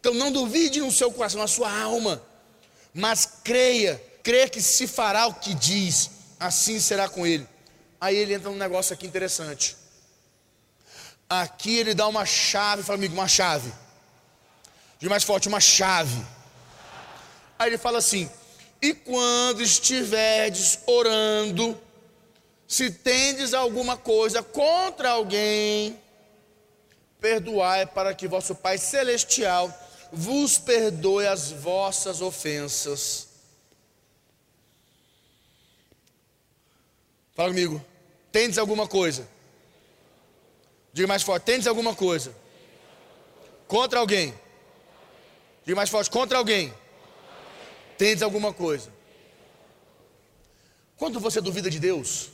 Então 0.00 0.12
não 0.12 0.32
duvide 0.32 0.80
no 0.80 0.90
seu 0.90 1.12
coração, 1.12 1.40
na 1.40 1.46
sua 1.46 1.70
alma, 1.80 2.20
mas 2.92 3.28
creia, 3.44 4.02
creia 4.20 4.48
que 4.48 4.60
se 4.60 4.88
fará 4.88 5.28
o 5.28 5.34
que 5.34 5.54
diz, 5.54 6.10
assim 6.40 6.80
será 6.80 7.08
com 7.08 7.24
ele. 7.24 7.46
Aí 8.00 8.16
ele 8.16 8.34
entra 8.34 8.50
num 8.50 8.56
negócio 8.56 8.92
aqui 8.92 9.06
interessante. 9.06 9.76
Aqui 11.40 11.78
ele 11.78 11.94
dá 11.94 12.06
uma 12.06 12.26
chave, 12.26 12.82
fala 12.82 12.98
amigo, 12.98 13.14
uma 13.14 13.26
chave. 13.26 13.72
De 14.98 15.08
mais 15.08 15.24
forte, 15.24 15.48
uma 15.48 15.60
chave. 15.60 16.22
Aí 17.58 17.70
ele 17.70 17.78
fala 17.78 17.96
assim: 17.96 18.30
E 18.82 18.92
quando 18.92 19.62
estiverdes 19.62 20.80
orando, 20.84 21.80
se 22.68 22.90
tendes 22.90 23.54
alguma 23.54 23.96
coisa 23.96 24.42
contra 24.42 25.12
alguém, 25.12 25.98
perdoai 27.18 27.86
para 27.86 28.14
que 28.14 28.28
vosso 28.28 28.54
Pai 28.54 28.76
celestial 28.76 29.72
vos 30.12 30.58
perdoe 30.58 31.26
as 31.26 31.50
vossas 31.50 32.20
ofensas. 32.20 33.28
Fala 37.34 37.48
comigo. 37.48 37.82
Tendes 38.30 38.58
alguma 38.58 38.86
coisa? 38.86 39.26
Diga 40.92 41.08
mais 41.08 41.22
forte: 41.22 41.44
tendes 41.44 41.66
alguma 41.66 41.94
coisa 41.94 42.34
contra 43.66 43.98
alguém? 44.00 44.34
Diga 45.64 45.76
mais 45.76 45.90
forte: 45.90 46.10
contra 46.10 46.38
alguém. 46.38 46.72
Tendes 47.96 48.22
alguma 48.22 48.52
coisa. 48.52 48.92
Quando 50.96 51.18
você 51.18 51.40
duvida 51.40 51.70
de 51.70 51.80
Deus, 51.80 52.30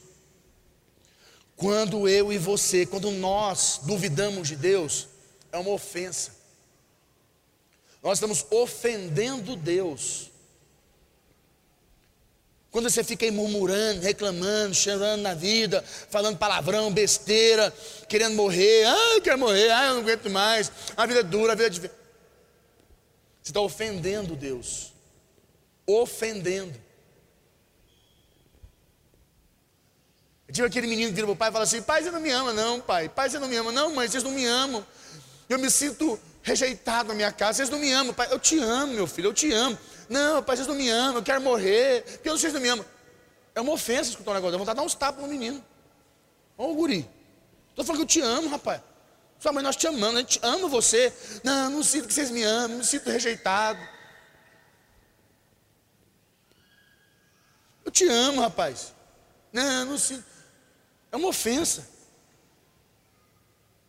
quando 1.57 2.09
eu 2.09 2.33
e 2.33 2.39
você, 2.39 2.87
quando 2.87 3.11
nós 3.11 3.81
duvidamos 3.83 4.49
de 4.49 4.57
Deus, 4.57 5.09
é 5.51 5.59
uma 5.59 5.71
ofensa. 5.71 6.37
Nós 8.03 8.19
estamos 8.19 8.47
ofendendo 8.51 9.57
Deus. 9.57 10.28
Quando 12.71 12.91
você 12.91 13.03
fica 13.03 13.25
aí 13.25 13.31
murmurando, 13.31 14.03
reclamando, 14.03 14.75
chorando 14.75 15.23
na 15.23 15.33
vida, 15.33 15.83
falando 16.11 16.37
palavrão, 16.37 16.93
besteira, 16.93 17.73
querendo 18.09 18.35
morrer, 18.35 18.85
ah, 18.85 19.15
eu 19.15 19.23
quero 19.23 19.39
morrer, 19.39 19.71
ah, 19.71 19.87
eu 19.87 19.95
não 19.95 20.03
aguento 20.03 20.29
mais, 20.29 20.71
a 20.97 21.07
vida 21.07 21.21
é 21.21 21.23
dura, 21.23 21.53
a 21.53 21.57
vida 21.57 21.69
é 21.69 21.71
difícil. 21.71 21.97
Você 23.43 23.51
está 23.51 23.61
ofendendo 23.61 24.37
Deus. 24.37 24.93
Ofendendo. 25.87 26.79
Eu 30.47 30.55
tive 30.55 30.67
aquele 30.67 30.87
menino 30.87 31.09
que 31.09 31.15
vira 31.15 31.27
para 31.27 31.33
o 31.33 31.37
pai 31.37 31.49
e 31.49 31.53
fala 31.53 31.65
assim: 31.65 31.81
Pai, 31.81 32.03
você 32.03 32.11
não 32.11 32.21
me 32.21 32.31
ama, 32.31 32.53
não, 32.53 32.81
pai. 32.81 33.09
Pai, 33.09 33.31
você 33.31 33.39
não 33.39 33.49
me 33.49 33.57
ama, 33.57 33.73
não, 33.73 33.95
mãe, 33.95 34.07
vocês 34.07 34.23
não 34.23 34.31
me 34.31 34.45
amam. 34.45 34.85
Eu 35.49 35.59
me 35.59 35.71
sinto 35.71 36.21
rejeitado 36.43 37.09
na 37.09 37.15
minha 37.15 37.33
casa, 37.33 37.59
vocês 37.59 37.71
não 37.71 37.79
me 37.79 37.91
amam, 37.91 38.13
pai. 38.13 38.29
Eu 38.31 38.39
te 38.39 38.59
amo, 38.59 38.93
meu 38.93 39.07
filho, 39.07 39.29
eu 39.29 39.35
te 39.35 39.51
amo. 39.53 39.79
Não, 40.09 40.43
pai, 40.43 40.57
vocês 40.57 40.67
não 40.67 40.75
me 40.75 40.89
amam, 40.89 41.17
eu 41.17 41.23
quero 41.23 41.41
morrer, 41.41 42.03
porque 42.03 42.31
vocês 42.31 42.53
não 42.53 42.61
me 42.61 42.69
amam. 42.69 42.85
É 43.55 43.61
uma 43.61 43.73
ofensa 43.73 44.11
escutar 44.11 44.31
um 44.31 44.35
negócio, 44.35 44.53
dá 44.53 44.59
vontade 44.59 44.77
de 44.77 44.81
dar 44.81 44.87
uns 44.87 44.95
tapas 44.95 45.23
no 45.23 45.29
menino. 45.29 45.63
Ô, 46.57 46.75
guri, 46.75 47.09
estou 47.71 47.85
falando 47.85 47.99
que 47.99 48.03
eu 48.05 48.07
te 48.07 48.21
amo, 48.21 48.49
rapaz. 48.49 48.81
Sua 49.39 49.53
mãe, 49.53 49.63
nós 49.63 49.77
te 49.77 49.87
amamos, 49.87 50.17
a 50.17 50.21
gente 50.21 50.41
ama 50.43 50.69
você. 50.69 51.13
Não, 51.45 51.71
não 51.71 51.83
sinto 51.83 52.09
que 52.09 52.15
vocês 52.15 52.31
me 52.31 52.43
amam, 52.43 52.69
não 52.69 52.79
me 52.79 52.85
sinto 52.85 53.09
rejeitado. 53.11 53.81
Eu 57.85 57.93
te 57.93 58.09
amo, 58.09 58.41
rapaz. 58.41 58.93
Não, 59.53 59.85
não 59.85 59.99
sinto. 59.99 60.25
É 61.13 61.17
uma 61.17 61.29
ofensa. 61.29 61.89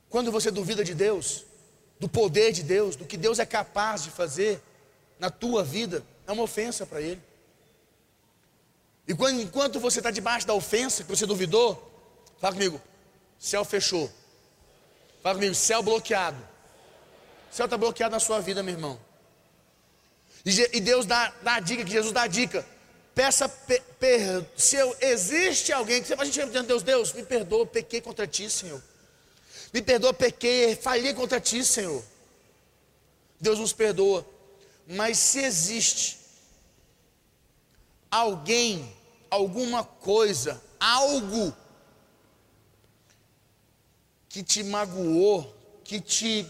Quando 0.09 0.31
você 0.31 0.49
duvida 0.51 0.83
de 0.83 0.93
Deus, 0.93 1.45
do 1.99 2.07
poder 2.07 2.51
de 2.51 2.63
Deus, 2.63 2.95
do 2.95 3.05
que 3.05 3.17
Deus 3.17 3.39
é 3.39 3.45
capaz 3.45 4.03
de 4.03 4.09
fazer, 4.09 4.61
na 5.19 5.29
tua 5.29 5.63
vida 5.63 6.03
é 6.25 6.31
uma 6.31 6.43
ofensa 6.43 6.85
para 6.85 7.01
Ele. 7.01 7.21
E 9.07 9.13
quando, 9.13 9.41
enquanto 9.41 9.79
você 9.79 9.99
está 9.99 10.11
debaixo 10.11 10.47
da 10.47 10.53
ofensa, 10.53 11.03
que 11.03 11.09
você 11.09 11.25
duvidou, 11.25 11.91
fala 12.39 12.53
comigo, 12.53 12.81
céu 13.37 13.65
fechou. 13.65 14.09
Fala 15.21 15.35
comigo, 15.35 15.53
céu 15.53 15.83
bloqueado. 15.83 16.37
céu 17.51 17.65
está 17.65 17.75
bloqueado 17.77 18.13
na 18.13 18.19
sua 18.19 18.39
vida, 18.39 18.63
meu 18.63 18.73
irmão. 18.73 18.99
E, 20.45 20.77
e 20.77 20.79
Deus 20.79 21.05
dá, 21.05 21.33
dá 21.41 21.55
a 21.55 21.59
dica, 21.59 21.83
que 21.83 21.91
Jesus 21.91 22.13
dá 22.13 22.21
a 22.21 22.27
dica. 22.27 22.65
Peça, 23.13 23.49
per, 23.49 23.81
per, 23.99 24.45
se 24.55 24.77
eu, 24.77 24.95
existe 25.01 25.73
alguém 25.73 26.01
que 26.01 26.07
você 26.07 26.15
vai 26.15 26.29
diante 26.29 26.53
de 26.53 26.61
Deus, 26.61 26.83
Deus, 26.83 27.11
me 27.11 27.23
perdoa, 27.23 27.65
pequei 27.65 27.99
contra 27.99 28.25
ti, 28.25 28.49
Senhor. 28.49 28.81
Me 29.73 29.81
perdoa, 29.81 30.13
pequei, 30.13 30.75
falhei 30.75 31.13
contra 31.13 31.39
ti, 31.39 31.65
Senhor. 31.65 32.01
Deus 33.41 33.59
nos 33.59 33.73
perdoa. 33.73 34.25
Mas 34.91 35.19
se 35.19 35.37
existe 35.39 36.17
alguém, 38.09 38.91
alguma 39.29 39.83
coisa, 39.83 40.59
algo 40.79 41.55
que 44.27 44.41
te 44.41 44.63
magoou, 44.63 45.55
que 45.83 46.01
te 46.01 46.43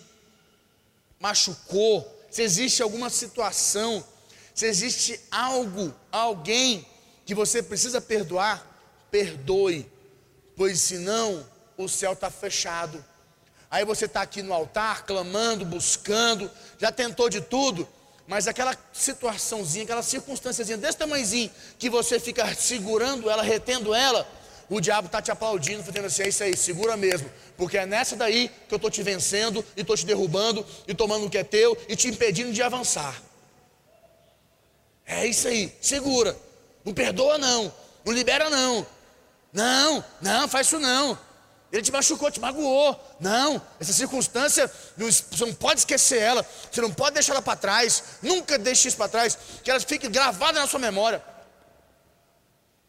machucou, 1.20 2.10
se 2.32 2.42
existe 2.42 2.82
alguma 2.82 3.10
situação, 3.10 4.02
se 4.56 4.66
existe 4.66 5.20
algo, 5.30 5.94
alguém 6.10 6.88
que 7.26 7.36
você 7.36 7.62
precisa 7.62 8.00
perdoar, 8.00 8.66
perdoe, 9.12 9.86
pois 10.56 10.80
senão 10.80 11.46
o 11.78 11.90
céu 11.90 12.14
está 12.14 12.32
fechado. 12.32 13.04
Aí 13.70 13.84
você 13.84 14.06
está 14.06 14.22
aqui 14.22 14.42
no 14.42 14.54
altar, 14.54 15.06
clamando, 15.06 15.66
buscando, 15.66 16.50
já 16.78 16.90
tentou 16.90 17.30
de 17.30 17.42
tudo, 17.42 17.86
mas 18.30 18.48
aquela 18.48 18.78
situaçãozinha, 18.94 19.86
aquela 19.86 20.04
circunstânciazinha 20.04 20.78
desse 20.78 21.00
tamanhozinho, 21.00 21.50
que 21.80 21.90
você 21.90 22.20
fica 22.20 22.54
segurando 22.54 23.28
ela, 23.28 23.42
retendo 23.42 23.92
ela, 23.92 24.30
o 24.70 24.80
diabo 24.80 25.08
está 25.08 25.20
te 25.20 25.32
aplaudindo, 25.32 25.84
fazendo 25.84 26.06
assim: 26.06 26.22
é 26.22 26.28
isso 26.30 26.44
aí, 26.44 26.56
segura 26.56 26.96
mesmo, 26.96 27.28
porque 27.58 27.76
é 27.76 27.88
nessa 27.88 28.16
daí 28.16 28.52
que 28.68 28.74
eu 28.74 28.76
estou 28.76 28.92
te 28.92 29.02
vencendo, 29.02 29.66
e 29.76 29.82
estou 29.82 29.98
te 29.98 30.06
derrubando, 30.06 30.64
e 30.88 30.94
tomando 30.94 31.26
o 31.26 31.30
que 31.30 31.40
é 31.40 31.44
teu, 31.44 31.76
e 31.90 31.96
te 31.96 32.08
impedindo 32.08 32.54
de 32.54 32.62
avançar. 32.62 33.20
É 35.08 35.26
isso 35.26 35.48
aí, 35.48 35.76
segura, 35.82 36.38
não 36.86 36.94
perdoa 36.94 37.40
não, 37.40 37.74
não 38.06 38.14
libera 38.14 38.48
não, 38.48 38.86
não, 39.52 40.06
não, 40.22 40.48
faz 40.48 40.68
isso 40.68 40.78
não. 40.78 41.18
Ele 41.72 41.84
te 41.84 41.92
machucou, 41.92 42.32
te 42.32 42.40
magoou. 42.40 43.00
Não, 43.20 43.62
essa 43.80 43.94
circunstância, 43.94 44.72
você 44.98 45.46
não 45.46 45.54
pode 45.54 45.82
esquecer 45.82 46.20
ela, 46.20 46.46
você 46.72 46.82
não 46.82 46.92
pode 46.92 47.14
deixar 47.14 47.34
ela 47.34 47.42
para 47.42 47.56
trás, 47.56 48.04
nunca 48.22 48.58
deixe 48.58 48.88
isso 48.88 48.98
para 48.98 49.08
trás, 49.08 49.38
que 49.64 49.70
ela 49.70 49.80
fique 49.80 50.08
gravada 50.08 50.60
na 50.60 50.68
sua 50.68 50.80
memória. 50.80 51.24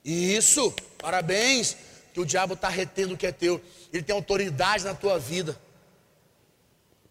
Isso, 0.05 0.75
parabéns, 0.99 1.77
que 2.15 2.21
o 2.21 2.25
diabo 2.25 2.55
está 2.55 2.69
retendo 2.69 3.15
o 3.15 3.17
que 3.19 3.27
é 3.27 3.33
teu, 3.33 3.63
ele 3.93 4.03
tem 4.03 4.15
autoridade 4.15 4.85
na 4.85 4.95
tua 4.95 5.19
vida. 5.19 5.61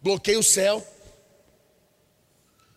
Bloqueia 0.02 0.40
o 0.40 0.44
céu, 0.44 0.86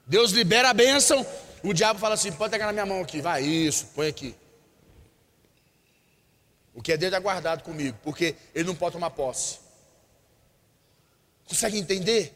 Deus 0.06 0.32
libera 0.32 0.68
a 0.68 0.74
bênção, 0.74 1.26
o 1.62 1.72
diabo 1.72 1.98
fala 1.98 2.14
assim: 2.14 2.32
pode 2.32 2.50
pegar 2.50 2.66
na 2.66 2.72
minha 2.72 2.84
mão 2.86 3.00
aqui, 3.00 3.22
vai, 3.22 3.42
isso, 3.42 3.86
põe 3.94 4.08
aqui. 4.08 4.34
O 6.74 6.82
que 6.82 6.92
é 6.92 6.96
dele 6.96 7.14
é 7.14 7.20
guardado 7.20 7.62
comigo, 7.62 7.98
porque 8.02 8.34
ele 8.54 8.64
não 8.64 8.74
pode 8.74 8.94
tomar 8.94 9.10
posse. 9.10 9.58
Consegue 11.44 11.78
entender? 11.78 12.32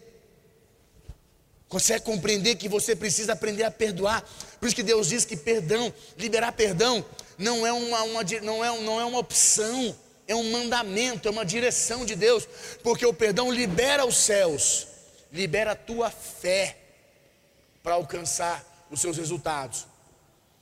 Consegue 1.69 2.05
compreender 2.05 2.57
que 2.57 2.69
você 2.69 2.95
precisa 2.95 3.33
aprender 3.33 3.65
a 3.65 3.71
perdoar? 3.71 4.23
Por 4.61 4.67
isso 4.67 4.77
que 4.77 4.83
Deus 4.83 5.09
diz 5.09 5.25
que 5.25 5.37
perdão, 5.37 5.93
liberar 6.17 6.53
perdão, 6.53 7.05
não 7.39 7.67
é 7.67 7.73
uma, 7.73 8.03
uma, 8.03 8.23
não 8.43 8.65
é, 8.65 8.81
não 8.81 9.01
é 9.01 9.05
uma 9.05 9.19
opção, 9.19 9.97
é 10.29 10.35
um 10.35 10.51
mandamento, 10.53 11.27
é 11.27 11.31
uma 11.31 11.45
direção 11.45 12.05
de 12.05 12.15
Deus, 12.15 12.47
porque 12.83 13.05
o 13.07 13.13
perdão 13.13 13.51
libera 13.51 14.07
os 14.07 14.17
céus, 14.17 14.87
libera 15.33 15.73
a 15.73 15.77
tua 15.77 16.11
fé 16.11 16.77
para 17.83 17.95
alcançar 17.95 18.87
os 18.91 19.01
seus 19.01 19.17
resultados. 19.17 19.87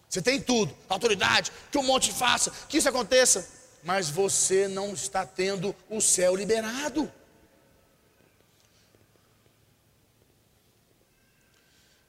Você 0.09 0.23
tem 0.23 0.41
tudo, 0.41 0.75
autoridade, 0.89 1.51
que 1.73 1.79
um 1.79 1.83
monte 1.83 2.13
faça, 2.13 2.53
que 2.69 2.79
isso 2.79 2.89
aconteça 2.89 3.47
mas 3.85 4.09
você 4.09 4.67
não 4.67 4.95
está 4.95 5.27
tendo 5.27 5.77
o 5.91 6.01
céu 6.01 6.35
liberado. 6.35 7.13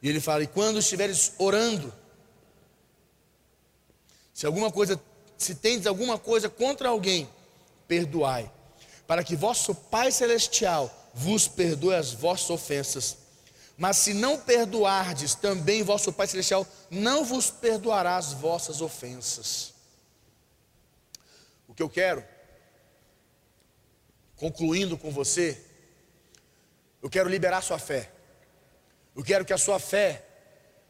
E 0.01 0.09
ele 0.09 0.21
fala: 0.21 0.43
e 0.43 0.47
quando 0.47 0.79
estiveres 0.79 1.33
orando, 1.37 1.93
se 4.33 4.45
alguma 4.45 4.71
coisa, 4.71 4.99
se 5.37 5.55
tendes 5.55 5.85
alguma 5.85 6.17
coisa 6.17 6.49
contra 6.49 6.89
alguém, 6.89 7.29
perdoai, 7.87 8.49
para 9.05 9.23
que 9.23 9.35
vosso 9.35 9.75
Pai 9.75 10.11
Celestial 10.11 11.11
vos 11.13 11.47
perdoe 11.47 11.95
as 11.95 12.13
vossas 12.13 12.49
ofensas. 12.49 13.17
Mas 13.77 13.97
se 13.97 14.13
não 14.13 14.39
perdoardes, 14.39 15.35
também 15.35 15.83
vosso 15.83 16.13
Pai 16.13 16.27
Celestial 16.27 16.65
não 16.89 17.25
vos 17.25 17.49
perdoará 17.49 18.15
as 18.15 18.31
vossas 18.31 18.79
ofensas. 18.79 19.74
O 21.75 21.77
que 21.77 21.83
eu 21.83 21.89
quero, 21.89 22.23
concluindo 24.37 24.97
com 24.97 25.11
você, 25.11 25.61
eu 27.03 27.09
quero 27.09 27.27
liberar 27.27 27.61
sua 27.61 27.77
fé. 27.77 28.09
Eu 29.13 29.21
quero 29.21 29.43
que 29.43 29.51
a 29.51 29.57
sua 29.57 29.77
fé 29.77 30.23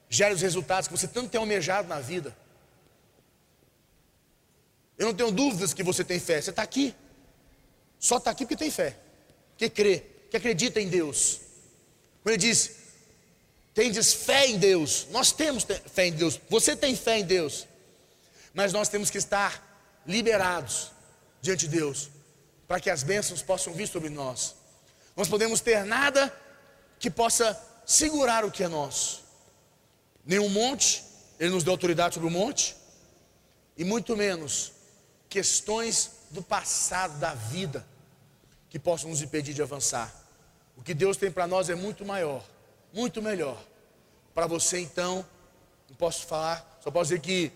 gere 0.07 0.35
os 0.35 0.41
resultados 0.41 0.87
que 0.87 0.95
você 0.95 1.07
tanto 1.07 1.31
tem 1.31 1.39
almejado 1.39 1.87
na 1.87 1.99
vida. 1.99 2.37
Eu 4.95 5.07
não 5.07 5.15
tenho 5.15 5.31
dúvidas 5.31 5.73
que 5.73 5.81
você 5.81 6.03
tem 6.03 6.19
fé. 6.19 6.39
Você 6.39 6.51
está 6.51 6.61
aqui. 6.61 6.93
Só 7.99 8.17
está 8.17 8.29
aqui 8.29 8.45
porque 8.45 8.55
tem 8.55 8.69
fé. 8.69 8.95
Que 9.57 9.67
crê, 9.67 10.03
que 10.29 10.37
acredita 10.37 10.79
em 10.79 10.87
Deus. 10.87 11.41
Quando 12.21 12.35
ele 12.35 12.37
diz, 12.37 12.75
tendes 13.73 14.13
fé 14.13 14.45
em 14.45 14.59
Deus. 14.59 15.07
Nós 15.09 15.31
temos 15.31 15.65
fé 15.91 16.05
em 16.05 16.13
Deus. 16.13 16.39
Você 16.47 16.75
tem 16.75 16.95
fé 16.95 17.17
em 17.17 17.25
Deus. 17.25 17.67
Mas 18.53 18.71
nós 18.71 18.87
temos 18.87 19.09
que 19.09 19.17
estar 19.17 19.64
liberados 20.05 20.91
diante 21.41 21.67
de 21.67 21.77
Deus, 21.77 22.09
para 22.67 22.79
que 22.79 22.89
as 22.89 23.03
bênçãos 23.03 23.41
possam 23.41 23.73
vir 23.73 23.87
sobre 23.87 24.09
nós. 24.09 24.55
Nós 25.15 25.27
podemos 25.27 25.61
ter 25.61 25.83
nada 25.83 26.33
que 26.99 27.09
possa 27.09 27.59
segurar 27.85 28.43
o 28.43 28.51
que 28.51 28.63
é 28.63 28.67
nosso. 28.67 29.23
Nenhum 30.25 30.49
monte, 30.49 31.03
Ele 31.39 31.51
nos 31.51 31.63
deu 31.63 31.71
autoridade 31.71 32.15
sobre 32.15 32.27
o 32.27 32.31
monte, 32.31 32.75
e 33.77 33.83
muito 33.83 34.15
menos 34.15 34.71
questões 35.29 36.11
do 36.31 36.41
passado, 36.41 37.19
da 37.19 37.33
vida, 37.33 37.85
que 38.69 38.79
possam 38.79 39.09
nos 39.09 39.21
impedir 39.21 39.53
de 39.53 39.61
avançar. 39.61 40.13
O 40.75 40.81
que 40.81 40.93
Deus 40.93 41.17
tem 41.17 41.31
para 41.31 41.47
nós 41.47 41.69
é 41.69 41.75
muito 41.75 42.03
maior, 42.05 42.43
muito 42.93 43.21
melhor. 43.21 43.61
Para 44.33 44.47
você, 44.47 44.79
então, 44.79 45.25
não 45.87 45.95
posso 45.95 46.25
falar, 46.25 46.79
só 46.83 46.91
posso 46.91 47.09
dizer 47.09 47.21
que 47.21 47.51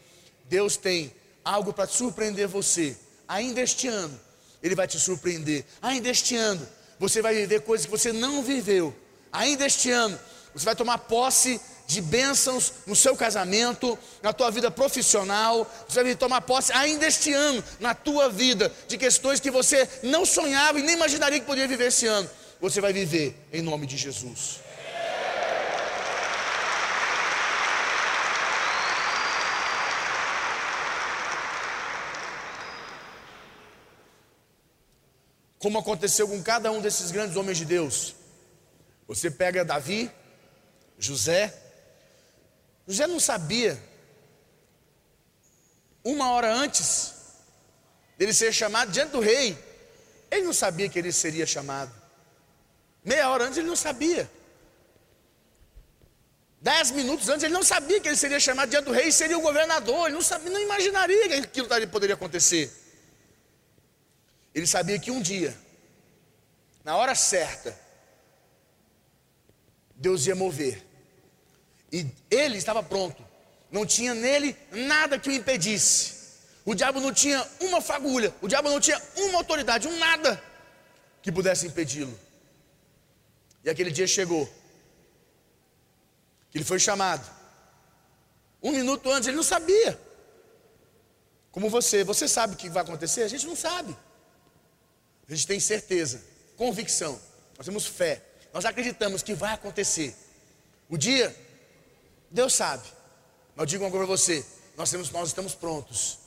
Deus 0.46 0.78
tem 0.78 1.14
algo 1.50 1.74
para 1.74 1.88
surpreender 1.88 2.48
você. 2.48 2.96
Ainda 3.28 3.62
este 3.62 3.88
ano, 3.88 4.20
Ele 4.62 4.76
vai 4.76 4.88
te 4.88 5.00
surpreender. 5.00 5.66
Ainda 5.82 6.10
este 6.10 6.36
ano, 6.36 6.68
você 7.00 7.22
vai 7.22 7.34
viver 7.34 7.62
coisas 7.62 7.86
que 7.86 7.92
você 7.92 8.14
não 8.14 8.44
viveu. 8.44 8.96
Ainda 9.32 9.66
este 9.66 9.92
ano, 9.92 10.20
você 10.54 10.66
vai 10.66 10.76
tomar 10.76 10.98
posse 11.00 11.60
de 11.88 12.02
bênçãos 12.02 12.74
no 12.86 12.96
seu 12.96 13.16
casamento, 13.16 13.98
na 14.22 14.32
tua 14.32 14.52
vida 14.52 14.70
profissional, 14.70 15.70
você 15.88 16.04
vai 16.04 16.16
tomar 16.16 16.42
posse 16.42 16.72
ainda 16.72 17.08
este 17.08 17.34
ano 17.34 17.64
na 17.80 17.96
tua 17.96 18.30
vida 18.30 18.72
de 18.88 18.96
questões 18.96 19.40
que 19.40 19.50
você 19.50 19.90
não 20.04 20.24
sonhava 20.24 20.80
e 20.80 20.84
nem 20.84 20.96
imaginaria 20.96 21.40
que 21.40 21.48
poderia 21.48 21.68
viver 21.68 21.88
esse 21.88 22.06
ano. 22.06 22.30
Você 22.62 22.80
vai 22.80 22.94
viver 22.94 23.36
em 23.52 23.64
nome 23.64 23.88
de 23.88 23.98
Jesus. 23.98 24.60
Como 35.60 35.78
aconteceu 35.78 36.28
com 36.28 36.42
cada 36.42 36.72
um 36.72 36.82
desses 36.82 37.12
grandes 37.12 37.36
homens 37.36 37.58
de 37.58 37.66
Deus. 37.66 38.16
Você 39.08 39.30
pega 39.30 39.66
Davi, 39.66 40.10
José. 40.98 41.54
José 42.88 43.06
não 43.06 43.20
sabia, 43.20 43.80
uma 46.04 46.32
hora 46.32 46.52
antes 46.52 47.14
dele 48.18 48.34
ser 48.34 48.52
chamado 48.54 48.92
diante 48.92 49.12
do 49.12 49.20
rei, 49.20 49.58
ele 50.32 50.46
não 50.46 50.54
sabia 50.54 50.90
que 50.90 50.98
ele 50.98 51.12
seria 51.12 51.46
chamado. 51.46 51.92
Meia 53.04 53.30
hora 53.30 53.46
antes 53.46 53.58
ele 53.58 53.68
não 53.68 53.76
sabia. 53.76 54.30
Dez 56.62 56.92
minutos 56.92 57.30
antes 57.30 57.44
ele 57.44 57.54
não 57.54 57.64
sabia 57.64 58.00
que 58.02 58.08
ele 58.08 58.18
seria 58.18 58.40
chamado 58.40 58.70
diante 58.70 58.86
do 58.86 58.92
rei 58.92 59.08
e 59.08 59.12
seria 59.12 59.38
o 59.38 59.42
governador. 59.42 60.08
Ele 60.08 60.16
não 60.16 60.22
sabia, 60.22 60.50
não 60.50 60.60
imaginaria 60.60 61.28
que 61.28 61.34
aquilo 61.36 61.68
poderia 61.88 62.16
acontecer. 62.16 62.72
Ele 64.60 64.68
sabia 64.68 65.00
que 65.00 65.10
um 65.10 65.22
dia, 65.22 65.58
na 66.84 66.98
hora 66.98 67.16
certa, 67.16 67.80
Deus 69.96 70.28
ia 70.28 70.36
mover. 70.36 70.86
E 71.90 72.06
ele 72.30 72.58
estava 72.58 72.84
pronto. 72.84 73.26
Não 73.72 73.86
tinha 73.86 74.14
nele 74.14 74.58
nada 74.70 75.18
que 75.18 75.30
o 75.30 75.32
impedisse. 75.32 76.14
O 76.66 76.76
diabo 76.76 77.00
não 77.00 77.14
tinha 77.14 77.40
uma 77.62 77.80
fagulha, 77.80 78.36
o 78.42 78.50
diabo 78.50 78.70
não 78.70 78.82
tinha 78.82 79.02
uma 79.16 79.38
autoridade, 79.38 79.88
um 79.88 79.98
nada 79.98 80.44
que 81.22 81.32
pudesse 81.32 81.66
impedi-lo. 81.66 82.20
E 83.64 83.70
aquele 83.70 83.92
dia 83.92 84.08
chegou. 84.08 84.46
Que 86.52 86.58
ele 86.58 86.66
foi 86.66 86.80
chamado. 86.80 87.26
Um 88.62 88.74
minuto 88.74 89.10
antes 89.10 89.28
ele 89.30 89.38
não 89.38 89.44
sabia. 89.44 89.98
Como 91.50 91.70
você, 91.70 92.04
você 92.04 92.28
sabe 92.28 92.56
o 92.56 92.58
que 92.58 92.70
vai 92.70 92.84
acontecer? 92.84 93.24
A 93.24 93.30
gente 93.30 93.48
não 93.48 93.56
sabe. 93.56 93.96
A 95.30 95.36
gente 95.36 95.46
tem 95.46 95.60
certeza, 95.60 96.24
convicção, 96.58 97.22
nós 97.56 97.66
temos 97.66 97.86
fé, 97.86 98.24
nós 98.52 98.66
acreditamos 98.66 99.22
que 99.22 99.36
vai 99.36 99.54
acontecer. 99.54 100.16
O 100.90 100.98
dia, 100.98 101.36
Deus 102.32 102.54
sabe. 102.54 102.88
Mas 103.56 103.64
eu 103.64 103.66
digo 103.68 103.84
uma 103.84 103.92
coisa 103.92 104.08
para 104.08 104.16
você: 104.16 104.44
nós, 104.76 104.90
temos, 104.90 105.12
nós 105.12 105.28
estamos 105.28 105.54
prontos. 105.54 106.18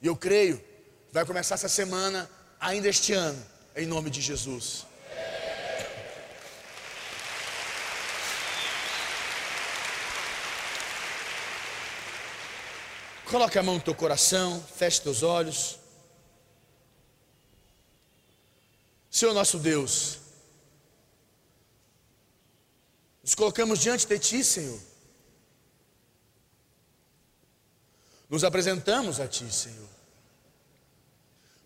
E 0.00 0.06
eu 0.06 0.14
creio, 0.14 0.62
vai 1.10 1.24
começar 1.24 1.56
essa 1.56 1.68
semana, 1.68 2.30
ainda 2.60 2.88
este 2.88 3.12
ano, 3.12 3.44
em 3.74 3.84
nome 3.84 4.10
de 4.10 4.20
Jesus. 4.20 4.86
Coloque 13.24 13.58
a 13.58 13.62
mão 13.62 13.76
no 13.76 13.80
teu 13.80 13.94
coração, 13.94 14.62
feche 14.76 15.00
teus 15.00 15.24
olhos. 15.24 15.81
Senhor 19.22 19.34
nosso 19.34 19.60
Deus, 19.60 20.18
nos 23.22 23.36
colocamos 23.36 23.78
diante 23.78 24.04
de 24.04 24.18
Ti, 24.18 24.42
Senhor. 24.42 24.80
Nos 28.28 28.42
apresentamos 28.42 29.20
a 29.20 29.28
Ti, 29.28 29.48
Senhor. 29.54 29.88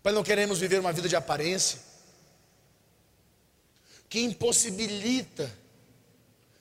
Pai, 0.03 0.13
não 0.13 0.21
queremos 0.23 0.59
viver 0.59 0.79
uma 0.79 0.93
vida 0.93 1.09
de 1.09 1.15
aparência 1.15 1.79
que 4.07 4.19
impossibilita 4.19 5.51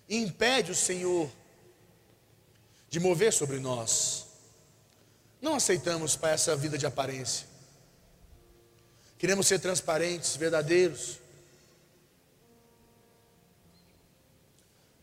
impede 0.09 0.73
o 0.73 0.75
Senhor 0.75 1.31
de 2.89 2.99
mover 2.99 3.35
sobre 3.35 3.59
nós. 3.59 4.29
Não 5.43 5.57
aceitamos, 5.57 6.17
Pai, 6.17 6.33
essa 6.33 6.57
vida 6.57 6.79
de 6.79 6.87
aparência. 6.87 7.56
Queremos 9.19 9.47
ser 9.47 9.59
transparentes, 9.59 10.37
verdadeiros. 10.37 11.19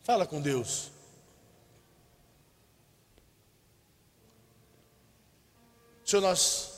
Fala 0.02 0.26
com 0.26 0.40
Deus. 0.40 0.90
Senhor, 6.04 6.20
nós 6.20 6.72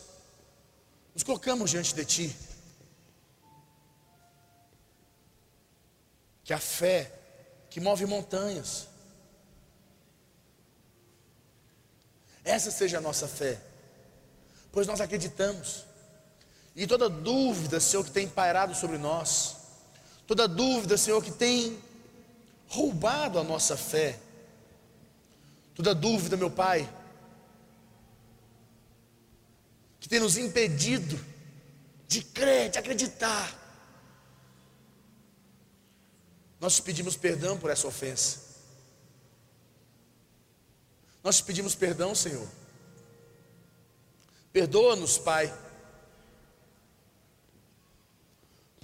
nos 1.13 1.23
colocamos 1.23 1.71
diante 1.71 1.95
de 1.95 2.05
Ti. 2.05 2.37
Que 6.45 6.53
a 6.53 6.59
fé 6.59 7.13
que 7.69 7.81
move 7.81 8.07
montanhas, 8.07 8.89
essa 12.45 12.71
seja 12.71 12.99
a 12.99 13.01
nossa 13.01 13.27
fé, 13.27 13.61
pois 14.71 14.87
nós 14.87 15.01
acreditamos, 15.01 15.85
e 16.77 16.87
toda 16.87 17.09
dúvida, 17.09 17.81
Senhor, 17.81 18.05
que 18.05 18.11
tem 18.11 18.29
pairado 18.29 18.75
sobre 18.75 18.99
nós, 18.99 19.57
toda 20.27 20.47
dúvida, 20.47 20.99
Senhor, 20.99 21.25
que 21.25 21.31
tem 21.31 21.83
roubado 22.69 23.39
a 23.39 23.45
nossa 23.45 23.79
fé, 23.79 24.21
toda 25.75 25.95
dúvida, 25.95 26.37
meu 26.37 26.51
Pai, 26.51 26.87
que 29.99 30.07
tem 30.07 30.21
nos 30.21 30.37
impedido 30.37 31.19
de 32.07 32.23
crer, 32.23 32.71
de 32.71 32.79
acreditar. 32.79 33.57
Nós 36.61 36.79
pedimos 36.79 37.17
perdão 37.17 37.59
por 37.59 37.71
essa 37.71 37.87
ofensa. 37.89 38.45
Nós 41.25 41.41
pedimos 41.41 41.75
perdão, 41.75 42.15
Senhor. 42.15 42.47
Perdoa-nos, 44.53 45.19
Pai. 45.19 45.53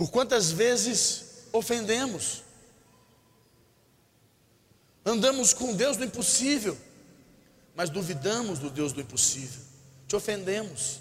Por 0.02 0.10
quantas 0.10 0.50
vezes 0.50 1.46
ofendemos, 1.52 2.42
andamos 5.04 5.54
com 5.54 5.72
Deus 5.76 5.96
do 5.96 6.02
impossível, 6.04 6.76
mas 7.72 7.88
duvidamos 7.88 8.58
do 8.58 8.68
Deus 8.68 8.92
do 8.92 9.00
impossível, 9.00 9.62
te 10.08 10.16
ofendemos 10.16 11.00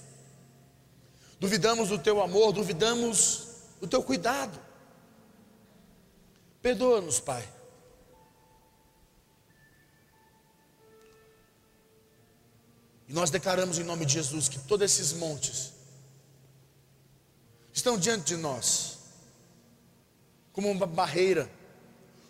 duvidamos 1.39 1.89
do 1.89 1.97
teu 1.97 2.21
amor, 2.21 2.53
duvidamos 2.53 3.47
do 3.79 3.87
teu 3.87 4.03
cuidado. 4.03 4.59
Perdoa-nos, 6.61 7.19
Pai. 7.19 7.51
E 13.07 13.13
nós 13.13 13.31
declaramos 13.31 13.79
em 13.79 13.83
nome 13.83 14.05
de 14.05 14.13
Jesus 14.13 14.47
que 14.47 14.59
todos 14.59 14.85
esses 14.85 15.13
montes 15.13 15.81
estão 17.73 17.97
diante 17.97 18.25
de 18.25 18.37
nós, 18.37 18.90
como 20.53 20.69
uma 20.69 20.85
barreira, 20.85 21.49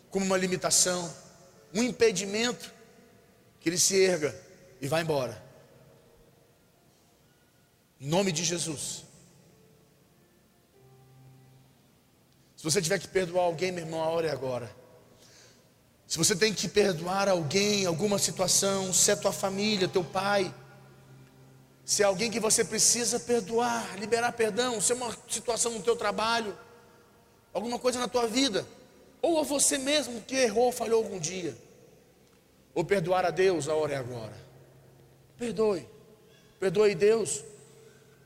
como 0.09 0.25
uma 0.25 0.37
limitação, 0.37 1.13
um 1.73 1.81
impedimento, 1.81 2.73
que 3.59 3.69
ele 3.69 3.77
se 3.77 4.01
erga 4.01 4.35
e 4.79 4.87
vá 4.87 5.01
embora. 5.01 5.41
Em 7.99 8.07
nome 8.07 8.31
de 8.31 8.43
Jesus. 8.43 9.05
Se 12.57 12.63
você 12.63 12.81
tiver 12.81 12.99
que 12.99 13.07
perdoar 13.07 13.45
alguém, 13.45 13.71
meu 13.71 13.83
irmão, 13.83 14.01
a 14.01 14.07
hora 14.07 14.27
é 14.27 14.31
agora. 14.31 14.75
Se 16.05 16.17
você 16.17 16.35
tem 16.35 16.53
que 16.53 16.67
perdoar 16.67 17.29
alguém, 17.29 17.85
alguma 17.85 18.19
situação, 18.19 18.91
se 18.91 19.11
é 19.11 19.15
tua 19.15 19.31
família, 19.31 19.87
teu 19.87 20.03
pai, 20.03 20.53
se 21.85 22.03
é 22.03 22.05
alguém 22.05 22.29
que 22.29 22.39
você 22.39 22.65
precisa 22.65 23.19
perdoar, 23.19 23.97
liberar 23.97 24.31
perdão, 24.33 24.81
se 24.81 24.91
é 24.91 24.95
uma 24.95 25.15
situação 25.27 25.71
no 25.71 25.81
teu 25.81 25.95
trabalho, 25.95 26.57
alguma 27.53 27.77
coisa 27.77 27.99
na 27.99 28.07
tua 28.07 28.27
vida, 28.27 28.65
ou 29.21 29.39
a 29.39 29.43
você 29.43 29.77
mesmo 29.77 30.21
que 30.21 30.35
errou, 30.35 30.71
falhou 30.71 31.03
algum 31.03 31.19
dia, 31.19 31.55
ou 32.73 32.83
perdoar 32.83 33.25
a 33.25 33.29
Deus, 33.29 33.67
a 33.67 33.75
hora 33.75 33.93
é 33.93 33.97
agora. 33.97 34.35
Perdoe, 35.37 35.87
perdoe 36.59 36.95
Deus, 36.95 37.43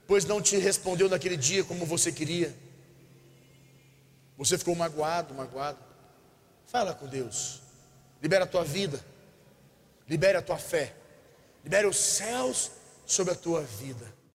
pois 0.07 0.25
não 0.25 0.41
te 0.41 0.57
respondeu 0.57 1.09
naquele 1.09 1.37
dia 1.37 1.63
como 1.63 1.85
você 1.85 2.11
queria. 2.11 2.55
Você 4.37 4.57
ficou 4.57 4.75
magoado, 4.75 5.33
magoado. 5.33 5.79
Fala 6.67 6.93
com 6.93 7.07
Deus. 7.07 7.61
Libera 8.21 8.43
a 8.43 8.47
tua 8.47 8.63
vida. 8.63 8.99
Libere 10.07 10.37
a 10.37 10.41
tua 10.41 10.57
fé. 10.57 10.93
Libere 11.63 11.87
os 11.87 11.97
céus 11.97 12.71
sobre 13.05 13.33
a 13.33 13.35
tua 13.35 13.61
vida. 13.61 14.13